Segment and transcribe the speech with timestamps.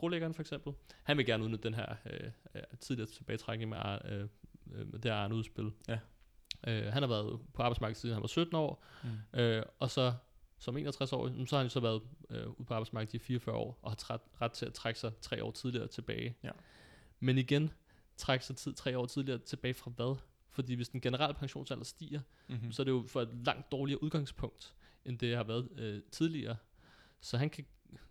[0.00, 0.72] brolæggeren for eksempel,
[1.02, 4.28] han vil gerne udnytte den her øh, øh, tidligere tilbagetrækning med, øh,
[4.72, 5.72] øh, med det her Arne-udspil.
[5.88, 5.98] Ja.
[6.66, 8.84] Øh, han har været på arbejdsmarkedet siden han var 17 år,
[9.34, 9.40] Mm.
[9.40, 10.12] øh, og så
[10.58, 13.78] som 61 år, så har han så været øh, ude på arbejdsmarkedet i 44 år,
[13.82, 16.36] og har træt, ret til at trække sig tre år tidligere tilbage.
[16.42, 16.50] Ja.
[17.20, 17.70] Men igen,
[18.16, 20.16] trække sig tid tre år tidligere tilbage fra hvad?
[20.50, 22.64] Fordi hvis den generelle pensionsalder stiger, Mm-hmm.
[22.66, 22.72] mm.
[22.72, 24.74] så er det jo for et langt dårligere udgangspunkt,
[25.04, 26.56] end det har været øh, tidligere.
[27.20, 27.64] Så han kan,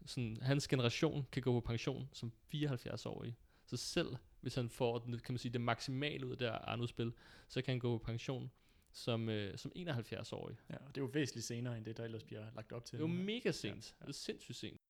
[0.05, 3.36] sådan, hans generation kan gå på pension som 74-årig.
[3.66, 6.56] Så selv hvis han får den, kan man sige, det maksimale ud af det her
[6.56, 7.14] Arne-udspil,
[7.47, 8.51] så kan han gå på pension
[8.92, 10.57] som, øh, som 71-årig.
[10.70, 12.97] Ja, og det er jo væsentligt senere, end det, der ellers bliver lagt op til.
[12.97, 13.96] Det er jo mega sent.
[14.00, 14.06] Ja, ja.
[14.06, 14.82] Det er sindssygt sent.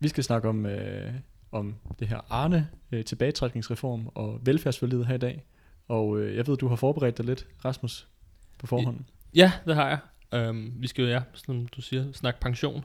[0.00, 1.14] Vi skal snakke om, øh,
[1.58, 5.44] om det her Arne øh, tilbagetrækningsreform og velfærdsforlidet her i dag.
[5.88, 8.08] Og øh, jeg ved, du har forberedt dig lidt, Rasmus,
[8.58, 9.00] på forhånd.
[9.34, 9.98] Ja, det har jeg.
[10.48, 12.84] Um, vi skal jo, ja, som du siger, snakke pension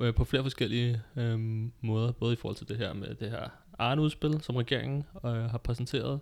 [0.00, 3.48] øh, på flere forskellige øhm, måder, både i forhold til det her med det her
[3.78, 6.20] Arne-udspil, som regeringen øh, har præsenteret,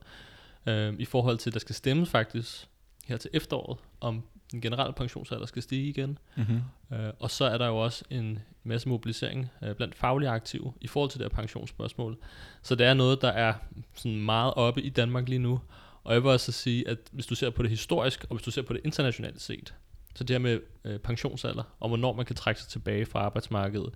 [0.67, 2.69] øh, i forhold til, at der skal stemmes faktisk
[3.07, 4.23] her til efteråret, om
[4.53, 6.19] den generelle pensionsalder skal stige igen.
[6.37, 6.61] Mm-hmm.
[6.97, 10.87] Øh, og så er der jo også en masse mobilisering øh, blandt faglige aktive i
[10.87, 12.19] forhold til det her pensionsspørgsmål.
[12.63, 13.55] Så det er noget, der er
[13.95, 15.61] sådan meget oppe i Danmark lige nu.
[16.05, 18.51] Og jeg vil også sige, at hvis du ser på det historisk, og hvis du
[18.51, 19.75] ser på det internationalt set,
[20.15, 23.95] så det her med øh, pensionsalder, og hvornår man kan trække sig tilbage fra arbejdsmarkedet,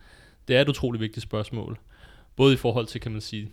[0.48, 1.78] det er et utroligt vigtigt spørgsmål.
[2.36, 3.50] Både i forhold til, kan man sige,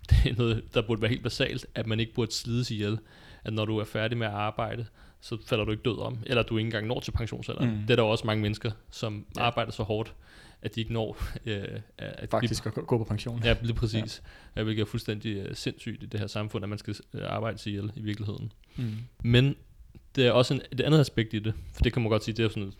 [0.10, 2.98] det er noget, der burde være helt basalt, at man ikke burde slides ihjel.
[3.44, 4.86] At når du er færdig med at arbejde,
[5.20, 7.70] så falder du ikke død om, eller du ikke engang når til pensionsalderen.
[7.70, 7.76] Mm.
[7.80, 9.42] Det er der også mange mennesker, som Ja.
[9.42, 10.14] arbejder så hårdt,
[10.62, 11.64] at de ikke når øh,
[11.98, 13.40] at Faktisk at gå- på pension.
[13.40, 14.22] Blive, ja, lige præcis.
[14.56, 14.62] Ja.
[14.62, 17.70] Hvilket er fuldstændig øh, sindssygt i det her samfund, at man skal øh, arbejde sig
[17.70, 18.52] ihjel i virkeligheden.
[18.76, 18.92] Mm.
[19.22, 19.54] Men
[20.16, 22.34] det er også en, et andet aspekt i det, for det kan man godt sige,
[22.34, 22.74] det er sådan et,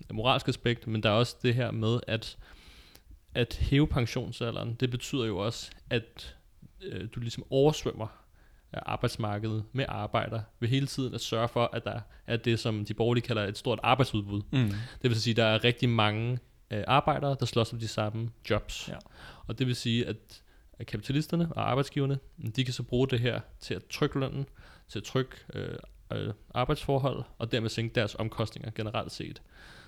[0.00, 2.36] et moralsk aspekt, men der er også det her med, at,
[3.34, 6.36] at hæve pensionsalderen, det betyder jo også, at
[6.82, 8.06] øh, du ligesom oversvømmer
[8.74, 12.84] øh, arbejdsmarkedet med arbejder, ved hele tiden at sørge for, at der er det, som
[12.84, 14.42] de borgerlige kalder et stort arbejdsudbud.
[14.52, 14.70] Mm.
[15.02, 16.38] Det vil sige, at der er rigtig mange
[16.70, 18.88] øh, arbejdere, der slås om de samme jobs.
[18.88, 18.96] Ja.
[19.46, 20.42] Og det vil sige, at
[20.82, 22.18] at kapitalisterne og arbejdsgiverne,
[22.56, 24.46] de kan så bruge det her til at trykke lønnen,
[24.88, 25.78] til at trykke øh,
[26.12, 29.42] øh, arbejdsforhold, og dermed sænke deres omkostninger generelt set.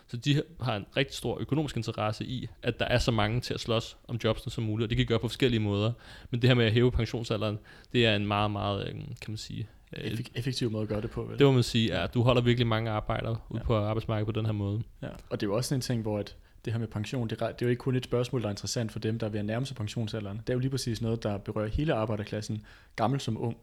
[0.07, 3.55] Så de har en rigtig stor økonomisk interesse i, at der er så mange til
[3.55, 5.93] at slås om jobsene som muligt, og det kan gøre på forskellige måder.
[6.31, 7.59] Men det her med at hæve pensionsalderen,
[7.93, 11.01] det er en meget, meget, øh, kan man sige, øh, Effek- effektiv måde at gøre
[11.01, 11.39] det på, vel?
[11.39, 13.67] det må man sige, at du holder virkelig mange arbejdere ude Ja.
[13.67, 14.83] på arbejdsmarkedet på den her måde.
[15.03, 15.09] Ja.
[15.31, 17.47] Og det er jo også en ting, hvor at det her med pension, det er,
[17.47, 19.39] det er jo ikke kun et spørgsmål, der er interessant for dem, der er ved
[19.39, 20.37] at nærme sig pensionsalderen.
[20.39, 22.63] Det er jo lige præcis noget, der berører hele arbejderklassen,
[22.97, 23.57] gammel som ung,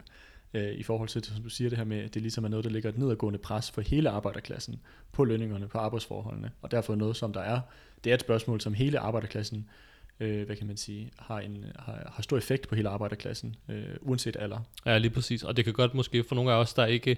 [0.54, 2.64] øh, i forhold til, som du siger, det her med, at det ligesom er noget,
[2.64, 4.80] der ligger et nedadgående pres for hele arbejderklassen
[5.12, 7.60] på lønningerne, på arbejdsforholdene, og derfor noget, som der er,
[8.04, 9.68] det er et spørgsmål, som hele arbejderklassen,
[10.20, 13.84] øh, hvad kan man sige, har, en, har, har stor effekt på hele arbejderklassen, øh,
[14.00, 14.58] uanset alder.
[14.86, 15.42] Ja, lige præcis.
[15.42, 17.16] Og det kan godt måske for nogle af os, der ikke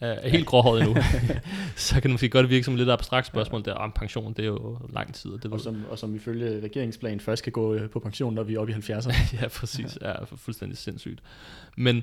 [0.00, 0.96] er, er helt gråhåret endnu,
[1.76, 4.42] så kan det måske godt virke som et lidt abstrakt spørgsmål, der om pension, det
[4.42, 5.30] er jo lang tid.
[5.30, 8.42] Og det Og som, og som ifølge regeringsplanen først kan gå øh, på pension, når
[8.42, 9.36] vi er oppe i 70'erne.
[9.42, 9.98] ja, præcis.
[10.00, 11.22] Ja, fu- fuldstændig sindssygt.
[11.76, 12.02] Men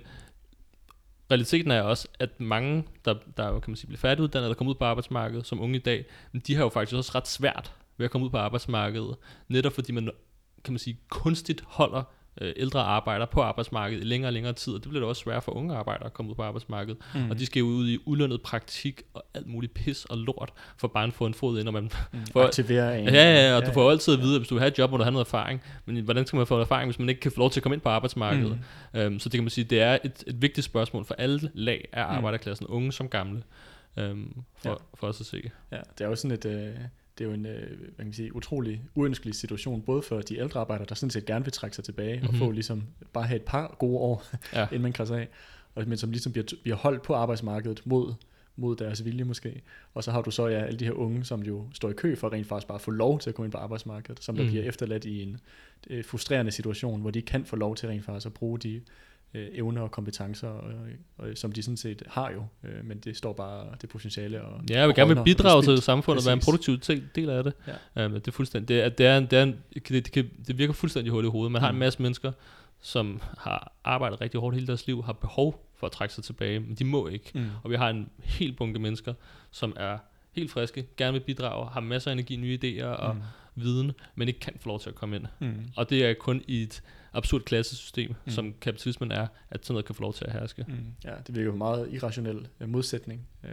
[1.31, 4.78] realiteten er også, at mange, der, der kan man sige, bliver færdiguddannet eller kommer ud
[4.78, 8.06] på arbejdsmarkedet som unge i dag, men de har jo faktisk også ret svært ved
[8.06, 9.16] at komme ud på arbejdsmarkedet,
[9.47, 10.09] netop fordi man,
[10.63, 12.03] kan man sige, kunstigt holder
[12.42, 15.22] øh, ældre arbejdere på arbejdsmarkedet i længere og længere tid, og det bliver da også
[15.22, 16.98] svært for unge arbejdere at komme ud på arbejdsmarkedet.
[17.16, 17.30] Mm.
[17.30, 20.88] Og de skal jo ud i ulønnet praktik og alt muligt pis og lort, for
[20.88, 22.20] bare at få en fod ind, og man mm.
[22.34, 23.06] for- aktivere en.
[23.08, 24.72] Ja, ja, ja, og du får jo altid at vide, at hvis du vil have
[24.72, 25.62] et job, må du have noget erfaring.
[25.86, 27.74] Men hvordan skal man få erfaring, hvis man ikke kan få lov til at komme
[27.76, 28.60] ind på arbejdsmarkedet?
[28.94, 29.00] Mm.
[29.00, 29.06] Mm.
[29.08, 31.88] Um, så det kan man sige, det er et, et vigtigt spørgsmål for alle lag
[31.94, 32.16] af Mm.
[32.16, 33.44] arbejderklassen, unge som gamle,
[33.98, 34.70] um, for, Ja.
[34.70, 34.76] ja.
[34.96, 35.50] for os at se.
[35.72, 36.70] Ja, det er jo sådan et, øh,
[37.19, 40.38] det er jo en øh, hvad kan man sige, utrolig uønskelig situation, både for de
[40.38, 42.28] ældre arbejdere, der sådan set gerne vil trække sig tilbage mm-hmm.
[42.28, 42.40] og Mhm.
[42.40, 44.63] få ligesom bare have et par gode år, Ja.
[44.72, 45.28] inden man krasser af,
[45.75, 48.14] og, men som ligesom bliver, bliver holdt på arbejdsmarkedet mod,
[48.55, 49.61] mod deres vilje måske.
[49.94, 52.16] Og så har du så ja, alle de her unge, som jo står i kø
[52.16, 54.44] for rent faktisk bare at få lov til at komme ind på arbejdsmarkedet, som der
[54.44, 54.49] Mm.
[54.49, 55.38] bliver efterladt i en
[55.90, 58.82] øh, frustrerende situation, hvor de ikke kan få lov til rent faktisk at bruge de
[59.34, 60.72] øh, evner og kompetencer, og,
[61.17, 64.61] og, som de sådan set har jo, øh, men det står bare det potentiale og
[64.70, 66.78] Ja, jeg vil gerne vil bidrage til samfundet og være en produktiv
[67.16, 67.53] del af det.
[67.96, 68.05] Ja.
[68.05, 70.29] Um, det er fuldstændig, det er, det er, en, det, er en, det, det, kan,
[70.47, 71.52] det virker fuldstændig hul i hovedet.
[71.52, 71.79] Man har en Mm.
[71.79, 72.31] masse mennesker,
[72.81, 76.59] som har arbejdet rigtig hårdt hele deres liv, har behov for at trække sig tilbage,
[76.59, 77.32] men de må ikke.
[77.34, 77.46] Mm.
[77.64, 79.14] Og vi har en helt bunke mennesker,
[79.52, 79.97] som er
[80.32, 83.22] helt friske, gerne vil bidrage, har masser af energi, nye idéer og Mm.
[83.61, 85.26] Viden, men ikke kan få lov til at komme ind.
[85.40, 85.67] Mm.
[85.76, 86.84] Og det er kun i et
[87.14, 88.32] absurd klassesystem, mm.
[88.32, 90.66] som kapitalismen er, at sådan noget kan få lov til at herske.
[90.67, 90.76] Mm.
[91.03, 93.52] Ja, det virker jo meget irrationel øh, modsætning, øh,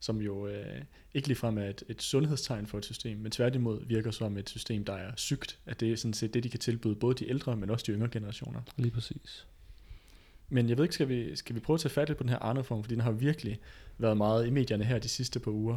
[0.00, 0.82] som jo øh,
[1.14, 4.84] ikke ligefrem er et, et sundhedstegn for et system, men tværtimod virker som et system,
[4.84, 7.56] der er sygt, at det er sådan set det, de kan tilbyde både de ældre,
[7.56, 8.60] men også de yngre generationer.
[8.76, 9.46] Lige præcis.
[10.48, 12.38] Men jeg ved ikke, skal vi, skal vi prøve at tage fat på den her
[12.38, 13.58] Arne-reform, fordi den har virkelig
[13.98, 15.76] været meget i medierne her de sidste par uger.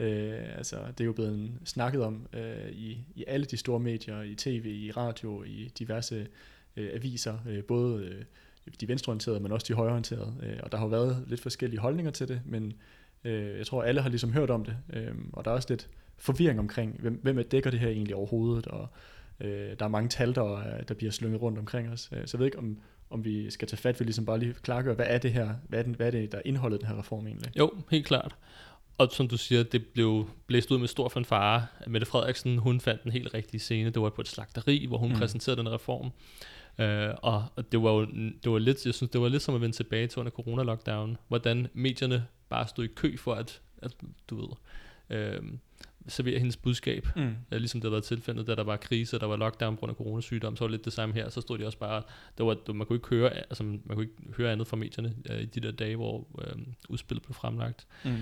[0.00, 4.22] Øh, altså, det er jo blevet snakket om øh, i, i alle de store medier,
[4.22, 6.26] i tv, i radio, i diverse
[6.76, 8.24] øh, aviser, øh, både øh,
[8.80, 10.34] de venstreorienterede, men også de højreorienterede.
[10.42, 12.72] Øh, og der har jo været lidt forskellige holdninger til det, men
[13.24, 14.76] øh, jeg tror, alle har ligesom hørt om det.
[14.92, 18.66] Øh, og der er også lidt forvirring omkring, hvem, hvem dækker det her egentlig overhovedet,
[18.66, 18.88] og
[19.40, 22.10] øh, der er mange tal, der, der bliver slynget rundt omkring os.
[22.12, 22.78] Øh, så jeg ved ikke, om,
[23.10, 25.78] om vi skal tage fat ved ligesom bare lige klargøre, hvad er det her, hvad
[25.78, 27.58] er, den, hvad er det, der indholdet den her reform egentlig?
[27.58, 28.36] Jo, helt klart.
[29.00, 31.66] Og som du siger, det blev blæst ud med stor fanfare.
[31.86, 33.90] Mette Frederiksen, hun fandt den helt rigtige scene.
[33.90, 35.18] Det var på et slagteri, hvor hun mm.
[35.18, 36.06] præsenterede den reform.
[36.78, 36.84] Uh,
[37.22, 38.04] og det var jo
[38.44, 41.16] det var lidt, jeg synes, det var lidt som at vende tilbage til under corona-lockdown,
[41.28, 43.96] hvordan medierne bare stod i kø for at, at
[44.30, 45.44] du ved, uh,
[46.08, 47.22] servere hendes budskab, mm.
[47.22, 49.90] uh, ligesom det har været tilfældet, da der var krise, der var lockdown på grund
[49.90, 52.02] af coronasygdom, så var det lidt det samme her, så stod de også bare,
[52.38, 55.36] det var, man kunne ikke høre, altså, man kunne ikke høre andet fra medierne uh,
[55.36, 57.86] i de der dage, hvor uh, udspillet blev fremlagt.
[58.04, 58.16] Mm.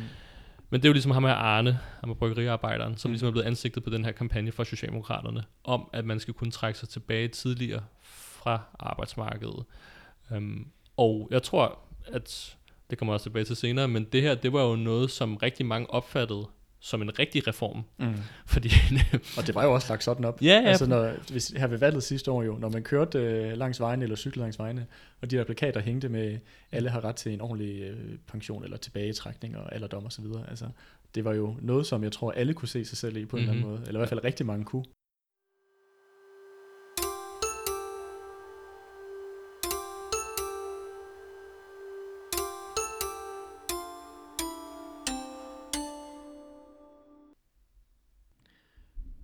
[0.71, 3.13] Men det er jo ligesom ham her Arne, ham er bryggeriarbejderen, som mm.
[3.13, 6.51] ligesom er blevet ansigtet på den her kampagne fra Socialdemokraterne, om at man skal kunne
[6.51, 9.65] trække sig tilbage tidligere fra arbejdsmarkedet.
[10.31, 10.67] Um,
[10.97, 12.57] og jeg tror, at
[12.91, 15.67] det kommer også tilbage til senere, men det her, det var jo noget, som rigtig
[15.67, 16.47] mange opfattede
[16.81, 17.83] som en rigtig reform.
[17.99, 18.15] Mm.
[18.47, 18.71] Fordi,
[19.37, 20.43] og det var jo også lagt sådan op.
[20.43, 20.69] Ja, ja.
[20.69, 24.03] Altså når, hvis, her ved valget sidste år jo, når man kørte øh, langs vejene
[24.03, 24.87] eller cyklede langs vejene,
[25.21, 26.39] og de der plakater hængte med,
[26.73, 30.51] alle har ret til en ordentlig øh, pension eller tilbagetrækning og alderdom og så videre.
[30.51, 30.65] Altså,
[31.15, 33.43] det var jo noget, som jeg tror, alle kunne se sig selv i på en
[33.43, 33.51] mm-hmm.
[33.51, 33.71] eller anden mhm.
[33.71, 33.89] måde.
[33.89, 34.85] Eller i hvert fald rigtig mange kunne.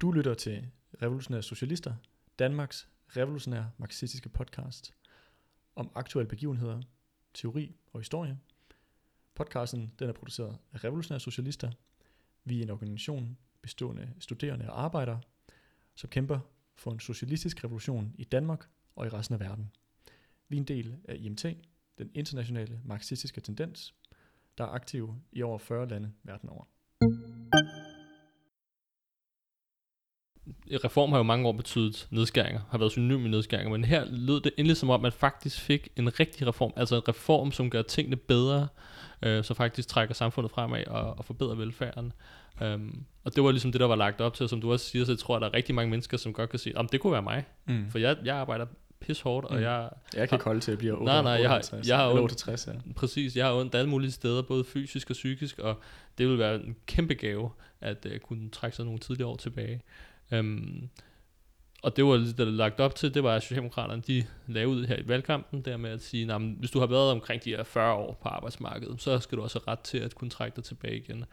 [0.04, 0.66] Du lytter til
[1.02, 1.94] Revolutionære Socialister,
[2.38, 4.94] Danmarks revolutionære marxistiske podcast
[5.76, 6.82] om aktuelle begivenheder,
[7.34, 8.38] teori og historie.
[9.34, 11.70] Podcasten den er produceret af Revolutionære Socialister.
[12.44, 15.20] Vi er en organisation bestående af studerende og arbejdere,
[15.94, 16.38] som kæmper
[16.74, 19.70] for en socialistisk revolution i Danmark og i resten af verden.
[20.48, 21.44] Vi er en del af IMT,
[21.98, 23.94] den internationale marxistiske tendens,
[24.58, 26.64] der er aktiv i over 40 lande verden over.
[30.84, 34.40] Reform har jo mange år betydet nedskæringer, har været synonym med nedskæringer, men her lød
[34.40, 37.70] det endelig som om, at man faktisk fik en rigtig reform, altså en reform, som
[37.70, 38.68] gør tingene bedre,
[39.22, 42.12] øh, så faktisk trækker samfundet fremad og, og forbedrer velfærden.
[42.60, 44.86] Um, og det var ligesom det, der var lagt op til, og som du også
[44.86, 46.88] siger, så jeg tror, at der er rigtig mange mennesker, som godt kan sige, om
[46.88, 47.90] det kunne være mig, mm.
[47.90, 48.66] for jeg, jeg arbejder
[49.00, 49.62] pis hårdt, og mm.
[49.62, 49.88] jeg...
[50.14, 52.08] Jeg kan ikke holde til at blive 8, nej, nej, jeg har, 68, jeg har
[52.08, 52.72] ondt, 68, ja.
[52.96, 55.80] Præcis, jeg har ondt alle mulige steder, både fysisk og psykisk, og
[56.18, 57.50] det vil være en kæmpe gave,
[57.80, 59.82] at uh, kunne trække sig nogle tidligere år tilbage.
[60.32, 60.88] Um,
[61.82, 64.86] og det var det, der lagt op til, det var, at Socialdemokraterne de lavede ud
[64.86, 67.62] her i valgkampen, der med at sige, at hvis du har været omkring de her
[67.62, 70.64] 40 år på arbejdsmarkedet, så skal du også have ret til at kunne trække dig
[70.64, 71.24] tilbage igen.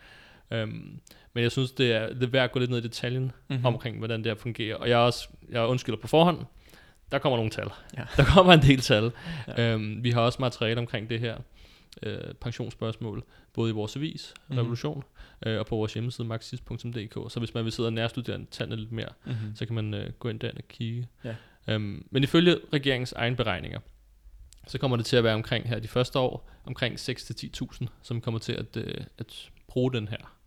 [0.51, 0.99] Um,
[1.33, 3.65] men jeg synes, det er, det er værd at gå lidt ned i detaljen mm-hmm.
[3.65, 4.75] omkring, hvordan det her fungerer.
[4.75, 6.37] Og jeg, er også, jeg undskylder på forhånd,
[7.11, 7.67] der kommer nogle tal.
[7.97, 8.03] Ja.
[8.17, 9.11] Der kommer en del tal.
[9.57, 9.75] Ja.
[9.75, 11.37] Um, vi har også materiale omkring det her
[12.03, 14.57] øh, pensionsspørgsmål, både i vores avis, mm-hmm.
[14.57, 15.03] Revolution,
[15.45, 17.31] øh, og på vores hjemmeside marxist.dk.
[17.31, 19.55] Så hvis man vil sidde og nærstudere tallene lidt mere, mm-hmm.
[19.55, 21.07] så kan man øh, gå ind der og kigge.
[21.23, 21.35] Ja.
[21.75, 23.79] Um, men ifølge regeringens egen beregninger,
[24.67, 28.39] så kommer det til at være omkring her de første år, omkring 6-10.000, som kommer
[28.39, 30.37] til at, øh, at bruge den her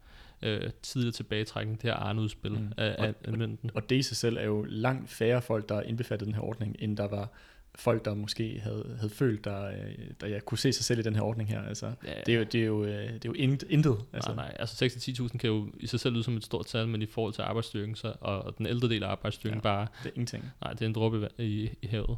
[0.42, 2.72] øh, tidligere tilbagetrækning, det her Arne-udspil mm.
[2.76, 5.82] af, og, af, og, og det i sig selv er jo langt færre folk, der
[5.82, 7.28] indbefattet den her ordning, end der var
[7.74, 9.74] folk, der måske havde, havde følt, der, øh,
[10.20, 11.62] der jeg kunne se sig selv i den her ordning her.
[11.62, 12.20] Altså, ja, ja.
[12.26, 13.32] Det, er jo, det, er jo, øh, det er jo
[13.68, 13.98] intet.
[14.12, 14.34] Altså.
[14.34, 17.02] Nej, nej, altså 6-10.000 kan jo i sig selv lyde som et stort tal, men
[17.02, 19.86] i forhold til arbejdsstyrken, så, og, og den ældre del af arbejdsstyrken ja, bare...
[20.02, 20.44] det er ingenting.
[20.60, 22.16] Nej, det er en dråbe i, i havet.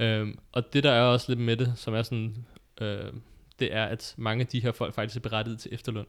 [0.00, 2.44] Øhm, og det der er også lidt med det, som er sådan,
[2.80, 3.12] øh,
[3.58, 6.06] det er, at mange af de her folk faktisk er berettiget til efterløn.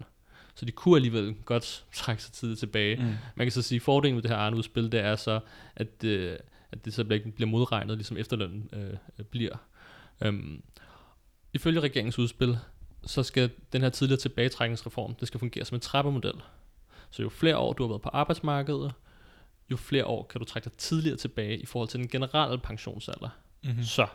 [0.55, 2.95] Så de kunne alligevel godt trække sig tidligt tilbage.
[2.95, 3.13] Mm.
[3.35, 5.39] Man kan så sige, at fordelen med det her Arne-udspil, det er så,
[5.75, 6.03] at...
[6.03, 6.37] Øh,
[6.71, 9.57] at det så bliver, bliver modregnet, ligesom efterlønnen øh, bliver.
[10.21, 10.63] Øhm,
[11.53, 12.57] ifølge regeringens udspil,
[13.05, 16.41] så skal den her tidligere tilbagetrækningsreform, det skal fungere som en trappemodel.
[17.09, 18.93] Så jo flere år du har været på arbejdsmarkedet,
[19.71, 23.29] jo flere år kan du trække dig tidligere tilbage i forhold til den generelle pensionsalder.
[23.63, 23.83] Mm-hmm.
[23.83, 24.07] Så,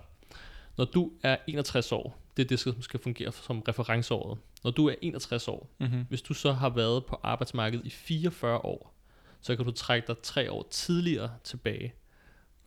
[0.76, 4.38] når du er 61 år, det er det, som skal fungere som referenceåret.
[4.64, 6.06] Når du er 61 år, mm-hmm.
[6.08, 8.94] hvis du så har været på arbejdsmarkedet i 44 år,
[9.40, 11.94] så kan du trække dig tre år tidligere tilbage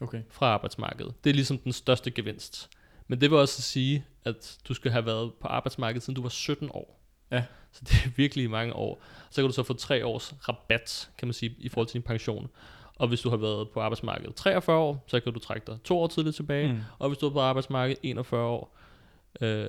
[0.01, 0.21] Okay.
[0.29, 1.13] fra arbejdsmarkedet.
[1.23, 2.69] Det er ligesom den største gevinst.
[3.07, 6.29] Men det vil også sige, at du skal have været på arbejdsmarkedet, siden du var
[6.29, 6.99] 17 år.
[7.31, 7.43] Ja.
[7.71, 9.01] Så det er virkelig mange år.
[9.29, 12.01] Så kan du så få tre års rabat, kan man sige, i forhold til din
[12.01, 12.49] pension.
[12.95, 15.99] Og hvis du har været på arbejdsmarkedet 43 år, så kan du trække dig to
[15.99, 16.73] år tidligt tilbage.
[16.73, 16.79] Mm.
[16.99, 18.77] Og hvis du er på arbejdsmarkedet 41 år,
[19.41, 19.67] øh,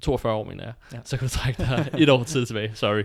[0.00, 0.98] 42 år, mener jeg, Ja.
[1.04, 2.70] så kan du trække dig et år tidligt tilbage.
[2.74, 3.02] Sorry.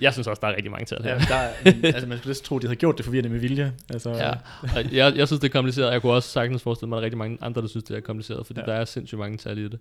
[0.00, 1.12] Jeg synes også, der er rigtig mange tal her.
[1.14, 3.38] Ja, der, er- men, altså man skulle næsten tro, de havde gjort det forvirrende med
[3.40, 3.72] vilje.
[3.90, 4.32] Altså, Ja,
[4.92, 5.92] jeg, jeg synes, det er kompliceret.
[5.92, 7.96] Jeg kunne også sagtens forestille mig, at der er rigtig mange andre, der synes, det
[7.96, 8.66] er kompliceret, fordi Ja.
[8.66, 9.78] der er sindssygt mange tal i det.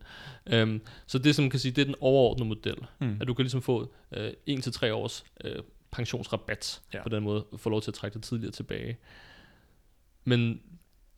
[0.64, 2.76] Um, så det, som kan sige, det er den overordnede model.
[3.00, 3.18] Mm.
[3.22, 5.56] At du kan ligesom få øh, 1-3 års øh,
[5.92, 7.04] pensionsrabat Ja.
[7.04, 8.98] på den måde, få lov til at trække dig tidligere tilbage.
[10.24, 10.60] Men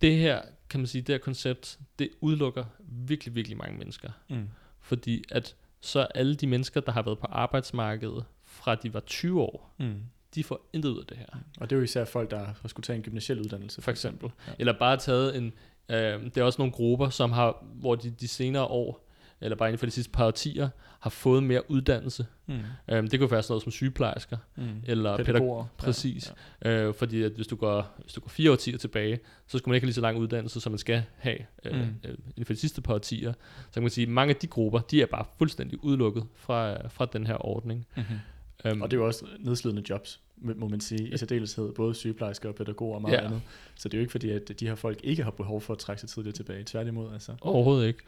[0.02, 4.10] det her, kan man sige, det her koncept, det udelukker virkelig, virkelig mange mennesker.
[4.30, 4.50] Mm.
[4.88, 9.42] Fordi at så alle de mennesker, der har været på arbejdsmarkedet fra de var 20
[9.42, 9.96] år, Mm.
[10.36, 11.26] de får intet ud af det her.
[11.60, 13.82] Og det er jo især folk, der har skulle tage en gymnasiel uddannelse.
[13.82, 14.30] For eksempel.
[14.48, 14.52] Ja.
[14.60, 15.54] Eller bare taget en...
[15.90, 19.07] Øh, det er også nogle grupper, som har, hvor de de senere år,
[19.42, 22.26] eller bare inden for de sidste par årtier, har fået mere uddannelse.
[22.48, 22.60] Mm.
[22.90, 24.64] Øh, det kunne være sådan noget som sygeplejersker, Mm.
[24.86, 25.34] eller pædagoger.
[25.34, 25.66] Pædagoger.
[25.78, 26.34] præcis.
[26.66, 26.70] Ja.
[26.72, 29.76] Øh, fordi at hvis du, går, hvis du går fire årtier tilbage, så skal man
[29.76, 31.80] ikke have lige så lang uddannelse, som man skal have øh, Mm.
[32.04, 33.34] øh, inden for de sidste par årtier.
[33.66, 36.88] Så kan man sige, at mange af de grupper, de er bare fuldstændig udelukket fra,
[36.88, 37.88] fra den her ordning.
[37.98, 38.72] Mm-hmm.
[38.72, 42.50] Um, Og det er jo også nedslidende jobs, må man sige, i særdeleshed, både sygeplejersker
[42.50, 43.26] og pædagoger og meget Ja.
[43.26, 43.42] andet.
[43.76, 45.80] Så det er jo ikke fordi, at de her folk ikke har behov for at
[45.80, 46.64] trække sig tidligere tilbage.
[46.64, 47.36] Tværtimod, altså.
[47.42, 48.00] Overhovedet ikke.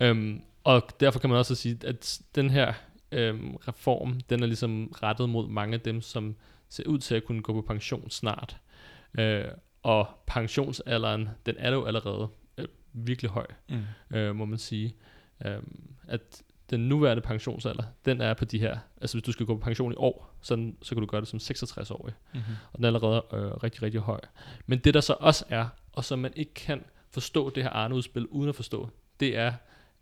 [0.00, 2.72] Øhm, og derfor kan man også sige, at den her
[3.12, 6.36] øhm, reform, den er ligesom rettet mod mange af dem, som
[6.68, 8.56] ser ud til at kunne gå på pension snart.
[9.18, 9.44] Øh,
[9.82, 12.28] og pensionsalderen, den er jo allerede
[12.58, 14.16] øh, virkelig høj, Mm.
[14.16, 14.94] øh, må man sige.
[15.46, 19.54] Øhm, at den nuværende pensionsalder, den er på de her, altså hvis du skal gå
[19.54, 22.54] på pension i år, så, så kan du gøre det som 66-årig Mm-hmm.
[22.72, 24.20] og den er allerede øh, rigtig, rigtig høj.
[24.66, 28.26] Men det der så også er, og som man ikke kan forstå det her Arne-udspil
[28.26, 28.88] uden at forstå,
[29.20, 29.52] det er,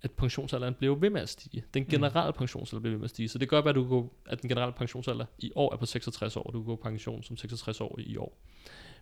[0.03, 1.65] at pensionsalderen bliver ved med at stige.
[1.75, 2.39] Den generelle mm.
[2.39, 3.29] pensionsalder bliver ved med at stige.
[3.29, 5.87] Så det gør, at, du kan gå, at den generelle pensionsalder i år er på
[5.87, 8.39] 66 år, og du kan gå på pension som 66 år i år.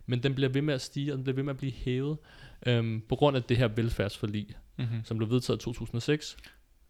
[0.05, 2.17] Men den bliver ved med at stige, og den bliver ved med at blive hævet,
[2.65, 5.03] øhm, på grund af det her velfærdsforlig, Mm-hmm.
[5.03, 6.37] som blev vedtaget i 2006,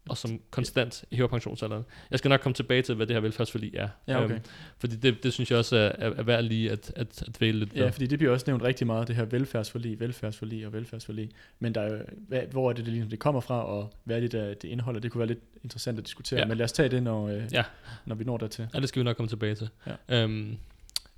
[0.08, 1.84] og som konstant hæver pensionsalderen.
[2.10, 3.88] Jeg skal nok komme tilbage til, hvad det her velfærdsforlig er.
[4.08, 4.34] Ja, okay.
[4.34, 4.42] Øhm,
[4.78, 7.58] fordi det, det synes jeg også er, er, er værd lige at, at, at dvæle
[7.58, 7.92] lidt Ja, ved.
[7.92, 11.30] fordi det bliver også nævnt rigtig meget, det her velfærdsforlig, velfærdsforlig og velfærdsforlig.
[11.58, 14.20] Men der er hvad, hvor er det, det, ligesom, det kommer fra, og hvad er
[14.20, 15.00] det, der det indeholder?
[15.00, 16.46] Det kunne være lidt interessant at diskutere, Ja.
[16.46, 17.64] men lad os tage det, når, øh, Ja.
[18.06, 18.68] når vi når dertil.
[18.74, 19.68] Ja, det skal vi nok komme tilbage til.
[19.86, 20.22] Ja.
[20.22, 20.56] Øhm,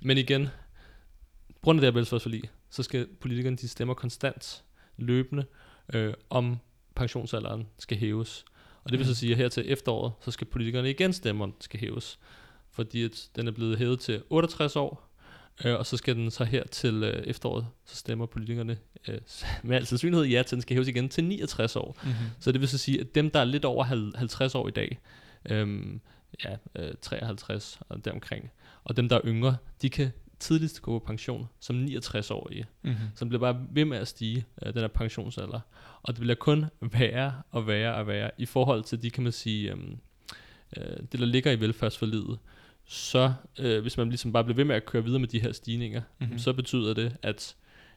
[0.01, 0.45] men igen,
[1.47, 4.63] på grund af det her velfærdsforlig, så skal politikerne, de stemmer konstant,
[4.97, 5.45] løbende,
[5.93, 6.57] øh, om
[6.95, 8.45] pensionsalderen skal hæves.
[8.89, 9.15] Og det vil så Mhm.
[9.15, 12.19] sige, at her til efteråret, så skal politikerne igen stemme, om den skal hæves.
[12.71, 15.09] Fordi at den er blevet hævet til 68 år,
[15.65, 18.77] øh, og så skal den så her til øh, efteråret, så stemmer politikerne
[19.07, 19.17] øh,
[19.63, 21.97] med al sandsynlighed ja til, den skal hæves igen til 69 år.
[22.03, 22.15] Mm-hmm.
[22.39, 24.71] Så det vil så sige, at dem, der er lidt over hal- 50 år i
[24.71, 24.99] dag,
[25.49, 26.01] øhm,
[26.45, 28.51] ja, øh, 53 og deromkring,
[28.83, 32.65] og dem, der er yngre, de kan tidligst gå på pension som 69-årige.
[32.81, 32.97] Mm-hmm.
[33.15, 35.59] Så den bliver bare ved med at stige, øh, den her pensionsalder.
[36.01, 39.31] Og det bliver kun værre og værre og værre i forhold til de, kan man
[39.31, 39.97] sige, øhm,
[40.77, 42.39] øh, det der ligger i velfærdsforlidet.
[42.85, 45.51] Så øh, hvis man ligesom bare bliver ved med at køre videre med de her
[45.51, 46.25] stigninger, Mhm.
[46.27, 46.39] mm-hmm.
[46.39, 47.55] så betyder det, at,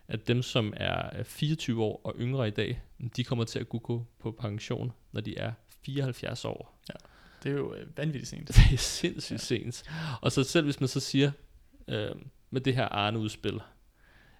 [0.08, 2.82] at dem, som er øh, 24 år og yngre i dag,
[3.16, 5.52] de kommer til at kunne gå på pension, når de er
[5.84, 6.78] 74 år.
[7.42, 8.48] Det er jo øh, vanvittigt sent.
[8.48, 9.36] Det er sindssygt ja.
[9.36, 9.84] sent.
[10.20, 11.30] Og så selv hvis man så siger,
[11.88, 12.10] øh,
[12.50, 13.60] med det her Arne-udspil,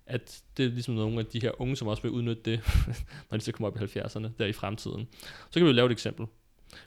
[0.07, 2.61] at det er ligesom nogle af de her unge, som også vil udnytte det,
[3.31, 5.09] når de så kommer op i 70'erne, der i fremtiden.
[5.51, 6.27] Så kan vi jo lave et eksempel.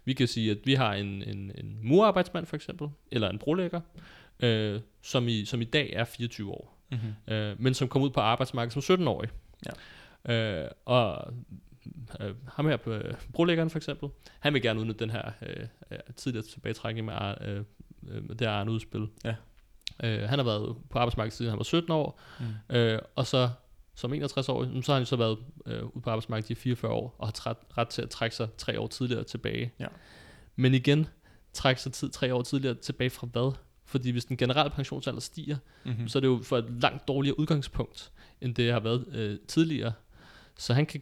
[0.05, 3.81] Vi kan sige, at vi har en, en, en murarbejdsmand for eksempel, eller en brolægger,
[4.39, 7.33] øh, som, i, som i dag er 24 år, Mm-hmm.
[7.33, 9.29] øh, men som kom ud på arbejdsmarkedet som 17-årig.
[9.65, 10.61] Ja.
[10.63, 11.33] Øh, og
[12.19, 14.09] øh, ham her på øh, brolæggeren for eksempel,
[14.39, 17.63] han vil gerne udnytte den her øh, øh, tidligere tilbagetrækning med, øh,
[18.07, 19.07] øh, med det her Arne-udspil.
[19.25, 19.35] Ja.
[20.03, 22.19] Øh, han har været på arbejdsmarkedet siden han var 17 år,
[22.69, 22.75] Mm.
[22.75, 23.49] øh, og så
[23.97, 27.15] som 61 år, så har han så været øh, ude på arbejdsmarkedet i 44 år,
[27.17, 29.71] og har træt, ret til at trække sig tre år tidligere tilbage.
[29.79, 29.87] Ja.
[30.55, 31.07] Men igen,
[31.53, 33.51] trække sig tid, tre år tidligere tilbage fra hvad?
[33.85, 36.01] Fordi hvis den generelle pensionsalder stiger, Mm-hmm.
[36.01, 36.07] mm.
[36.07, 38.11] så er det jo for et langt dårligere udgangspunkt,
[38.41, 39.93] end det har været øh, tidligere.
[40.57, 41.01] Så han kan,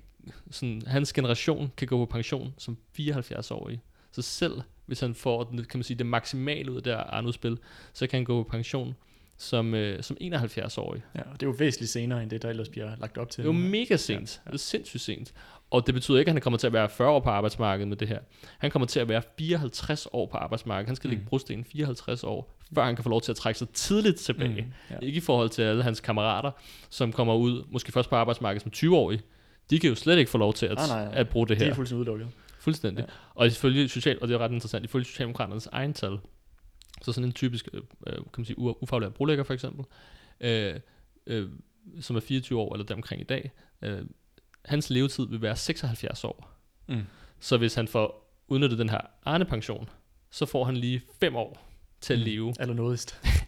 [0.51, 3.81] sådan, hans generation kan gå på pension som 74-årig.
[4.13, 7.00] Så selv hvis han får den, kan man sige, det maksimale ud af det her
[7.00, 7.58] Arne-udspil,
[7.93, 8.96] så kan han gå på pension
[9.38, 11.01] som, øh, som 71-årig.
[11.15, 13.43] Ja, og det er jo væsentligt senere, end det, der ellers bliver lagt op til.
[13.43, 14.41] Det er jo mega sent.
[14.46, 14.51] Ja, ja.
[14.51, 15.34] Det er sindssygt sent.
[15.72, 17.98] Og det betyder ikke, at han kommer til at være 40 år på arbejdsmarkedet med
[17.98, 18.20] det her.
[18.58, 20.88] Han kommer til at være 54 år på arbejdsmarkedet.
[20.88, 21.12] Han skal mm.
[21.12, 24.62] ligge brosten 54 år, før han kan få lov til at trække sig tidligt tilbage.
[24.62, 25.05] Mm, ja.
[25.05, 26.51] Ikke i forhold til alle hans kammerater,
[26.89, 29.22] som kommer ud, måske først på arbejdsmarkedet som 20-årige.
[29.70, 31.13] De kan jo slet ikke få lov til at, nej, nej, nej.
[31.15, 31.65] at bruge det her.
[31.65, 32.27] Det er fuldstændig udelukket.
[32.63, 33.01] Fuldstændig.
[33.01, 33.13] Ja.
[33.36, 36.20] Og ifølge social, og det er ret interessant, ifølge Socialdemokraternes egen tal,
[37.01, 39.86] så sådan en typisk, øh, øh kan man sige, ufaglært brolægger for eksempel,
[40.39, 40.79] øh,
[41.27, 41.50] øh,
[42.01, 43.51] som er 24 år eller deromkring i dag,
[43.82, 44.01] øh,
[44.65, 46.50] hans levetid vil være 76 år.
[46.88, 47.01] Mm.
[47.39, 49.89] Så hvis han får udnyttet den her Arne-pension,
[50.32, 51.70] så får han lige 5 år
[52.01, 52.25] til at mm.
[52.25, 52.53] leve.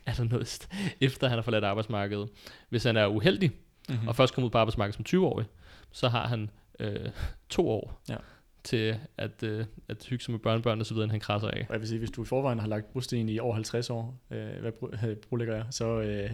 [0.07, 0.69] Eller nådest,
[1.01, 2.29] efter han har forladt arbejdsmarkedet.
[2.69, 3.51] Hvis han er uheldig,
[3.89, 4.07] mm-hmm.
[4.07, 5.45] og først kommer ud på arbejdsmarkedet som 20-årig,
[5.91, 7.09] så har han øh,
[7.49, 8.17] to år ja.
[8.65, 11.65] Til at, øh, at hygge sig med børnebørn og så videre, han krasser af.
[11.69, 14.19] Og jeg vil sige, hvis du i forvejen har lagt brosten i over 50 år,
[14.31, 16.01] øh, hvad brolægger er, så...
[16.01, 16.31] Øh,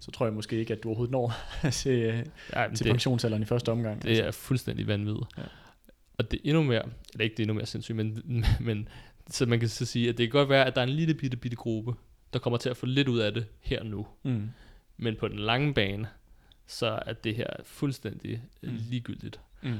[0.00, 1.32] så tror jeg måske ikke, at du overhovedet når
[1.70, 2.24] til,
[2.56, 4.02] ja, til det, pensionsalderen i første omgang.
[4.02, 4.24] Det altså.
[4.24, 5.26] er fuldstændig vanvittigt.
[5.38, 5.42] Ja.
[6.18, 8.24] Og det er endnu mere, eller ikke det er endnu mere sindssygt, men,
[8.60, 8.88] men
[9.30, 11.14] så man kan så sige, at det kan godt være, at der er en lille
[11.14, 11.94] bitte, bitte gruppe,
[12.32, 14.06] der kommer til at få lidt ud af det her nu.
[14.22, 14.50] Mm.
[14.96, 16.08] Men på den lange bane,
[16.66, 18.78] så er det her fuldstændig mm.
[18.90, 19.40] ligegyldigt.
[19.62, 19.78] Mm.